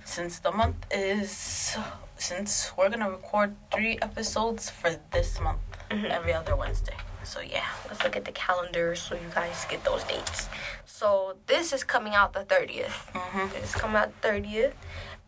[0.04, 1.76] since the month is
[2.16, 6.10] since we're gonna record three episodes for this month Mhm.
[6.10, 6.96] every other Wednesday.
[7.22, 7.66] So yeah.
[7.88, 10.48] Let's look at the calendar so you guys get those dates.
[10.86, 13.10] So this is coming out the thirtieth.
[13.14, 13.56] Mm-hmm.
[13.56, 14.74] It's coming out thirtieth,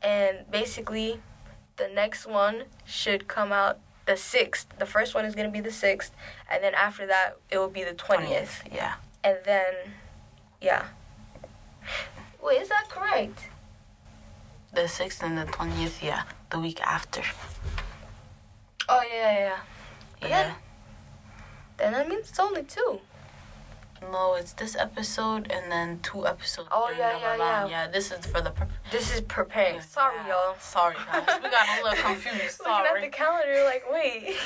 [0.02, 1.20] and basically,
[1.76, 4.66] the next one should come out the sixth.
[4.78, 6.12] The first one is gonna be the sixth,
[6.50, 8.94] and then after that, it will be the twentieth, Yeah.
[9.24, 9.74] and then,
[10.60, 10.86] yeah.
[12.42, 13.48] Wait, is that correct?
[14.72, 16.22] The 6th and the 20th, yeah.
[16.50, 17.22] The week after.
[18.88, 19.58] Oh yeah, yeah.
[20.20, 20.42] But Yeah.
[20.42, 20.54] then-
[21.76, 23.00] Then that means it's only two.
[24.10, 26.68] No, it's this episode and then two episodes.
[26.72, 27.70] Oh, during yeah, yeah, Ramadan.
[27.70, 27.84] yeah.
[27.84, 28.74] Yeah, this is for the purpose.
[28.90, 29.80] This is preparing.
[29.80, 30.54] Sorry, y'all.
[30.58, 31.24] Sorry, guys.
[31.42, 32.60] We got a little confused.
[32.60, 33.08] Looking at the Sorry.
[33.10, 34.36] calendar, like, wait.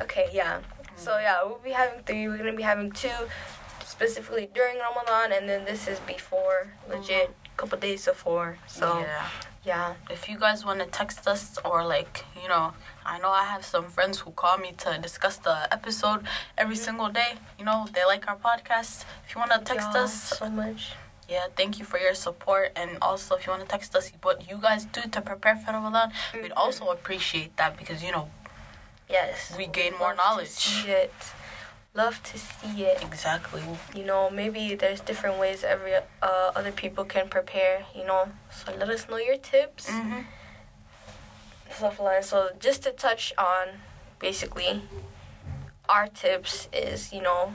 [0.00, 0.58] okay, yeah.
[0.58, 0.98] Mm.
[0.98, 2.28] So yeah, we'll be having three.
[2.28, 3.10] We're gonna be having two,
[3.84, 8.58] specifically during Ramadan, and then this is before, legit, couple days before.
[8.66, 9.26] So yeah.
[9.66, 9.94] Yeah.
[10.08, 12.72] If you guys want to text us or like, you know,
[13.04, 16.20] I know I have some friends who call me to discuss the episode
[16.56, 16.84] every Mm-hmm.
[16.84, 17.32] single day.
[17.58, 19.04] You know, they like our podcast.
[19.26, 20.92] If you want to text us, so much.
[21.28, 22.70] yeah, thank you for your support.
[22.76, 25.72] And also, if you want to text us what you guys do to prepare for
[25.72, 26.62] Ramadan, we'd Mhm.
[26.62, 28.30] also appreciate that because, you know,
[29.08, 29.54] Yes.
[29.56, 30.84] We gain more knowledge.
[31.96, 33.02] Love to see it.
[33.02, 33.62] exactly.
[33.94, 36.02] You know, maybe there's different ways every uh,
[36.54, 37.84] other people can prepare.
[37.94, 39.88] You know, so let us know your tips.
[39.88, 40.20] Mm-hmm.
[41.70, 42.22] stuff like.
[42.24, 43.68] So just to touch on
[44.18, 44.82] basically
[45.88, 47.54] our tips is, you know,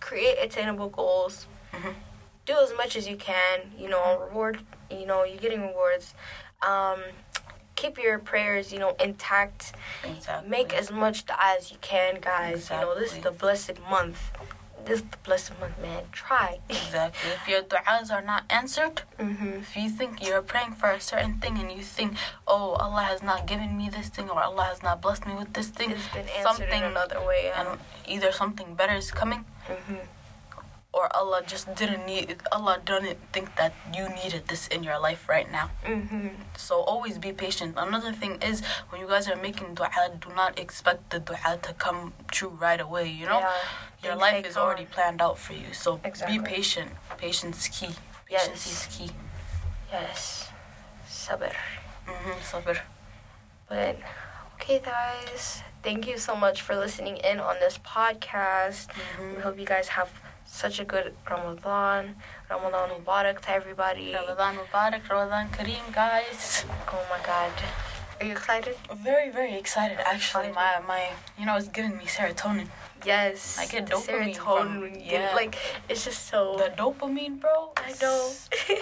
[0.00, 1.46] create attainable goals.
[1.72, 1.94] Mhm.
[2.46, 6.14] Do as much as you can, you know, reward, you know, you're getting rewards.
[6.62, 7.00] Um,
[7.82, 9.72] keep your prayers, you know, intact.
[10.04, 10.48] Exactly.
[10.56, 11.18] Make as much
[11.52, 12.54] as you can, guys.
[12.60, 12.88] Exactly.
[12.88, 14.20] You know, this is the blessed month.
[14.84, 16.02] This is the blessed month, man.
[16.12, 16.58] Try.
[16.68, 17.30] Exactly.
[17.38, 19.50] If your du'as are not answered, Mm-hmm.
[19.64, 22.10] if you think you're praying for a certain thing and you think,
[22.48, 25.52] oh, Allah has not given me this thing or Allah has not blessed me with
[25.52, 27.42] this thing, It's been answered in another way.
[27.46, 27.60] Yeah.
[27.60, 27.68] and
[28.14, 30.02] either something better is coming mm-hmm.
[30.92, 35.28] Or Allah just didn't need, Allah didn't think that you needed this in your life
[35.28, 35.70] right now.
[35.84, 36.28] Mm-hmm.
[36.56, 37.74] So always be patient.
[37.78, 39.88] Another thing is when you guys are making dua,
[40.20, 43.08] do not expect the dua to come true right away.
[43.08, 43.52] You know, Yeah.
[44.04, 45.72] your Things life is already planned out for you.
[45.72, 46.38] So Exactly.
[46.38, 46.90] be patient.
[47.16, 47.94] Patience is key.
[48.30, 48.42] Yes.
[48.48, 49.10] Patience is key.
[49.90, 50.48] Yes.
[51.08, 51.52] Sabr.
[52.06, 52.36] Mm-hmm.
[52.40, 52.78] Sabr.
[53.68, 53.96] But
[54.56, 58.88] okay, guys, thank you so much for listening in on this podcast.
[58.92, 59.36] Mhm.
[59.36, 60.10] We hope you guys have
[60.52, 62.14] such a good Ramadan.
[62.50, 64.12] Ramadan Mubarak to everybody.
[64.14, 66.64] Ramadan Mubarak, Ramadan Kareem, guys.
[66.92, 67.50] Oh my God,
[68.20, 68.76] are you excited?
[68.94, 69.98] Very, very excited.
[69.98, 70.54] Actually, Excited.
[70.54, 71.02] my my,
[71.38, 72.68] you know, it's giving me serotonin.
[73.04, 73.58] Yes.
[73.58, 74.92] I get dopamine serotonin.
[74.92, 75.34] from- yeah.
[75.34, 75.56] like
[75.88, 76.54] it's just so.
[76.56, 77.72] The dopamine, bro.
[77.76, 78.30] I know.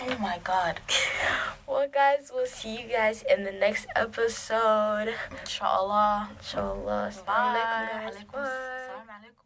[0.04, 0.80] oh my God.
[1.66, 5.14] well, guys, we'll see you guys in the next episode.
[5.40, 6.28] Inshallah.
[6.36, 7.12] Inshallah.
[7.24, 7.32] Bye.
[7.32, 8.14] Assalamu alaikum, guys.
[8.18, 9.06] Alaikum.
[9.08, 9.39] Bye.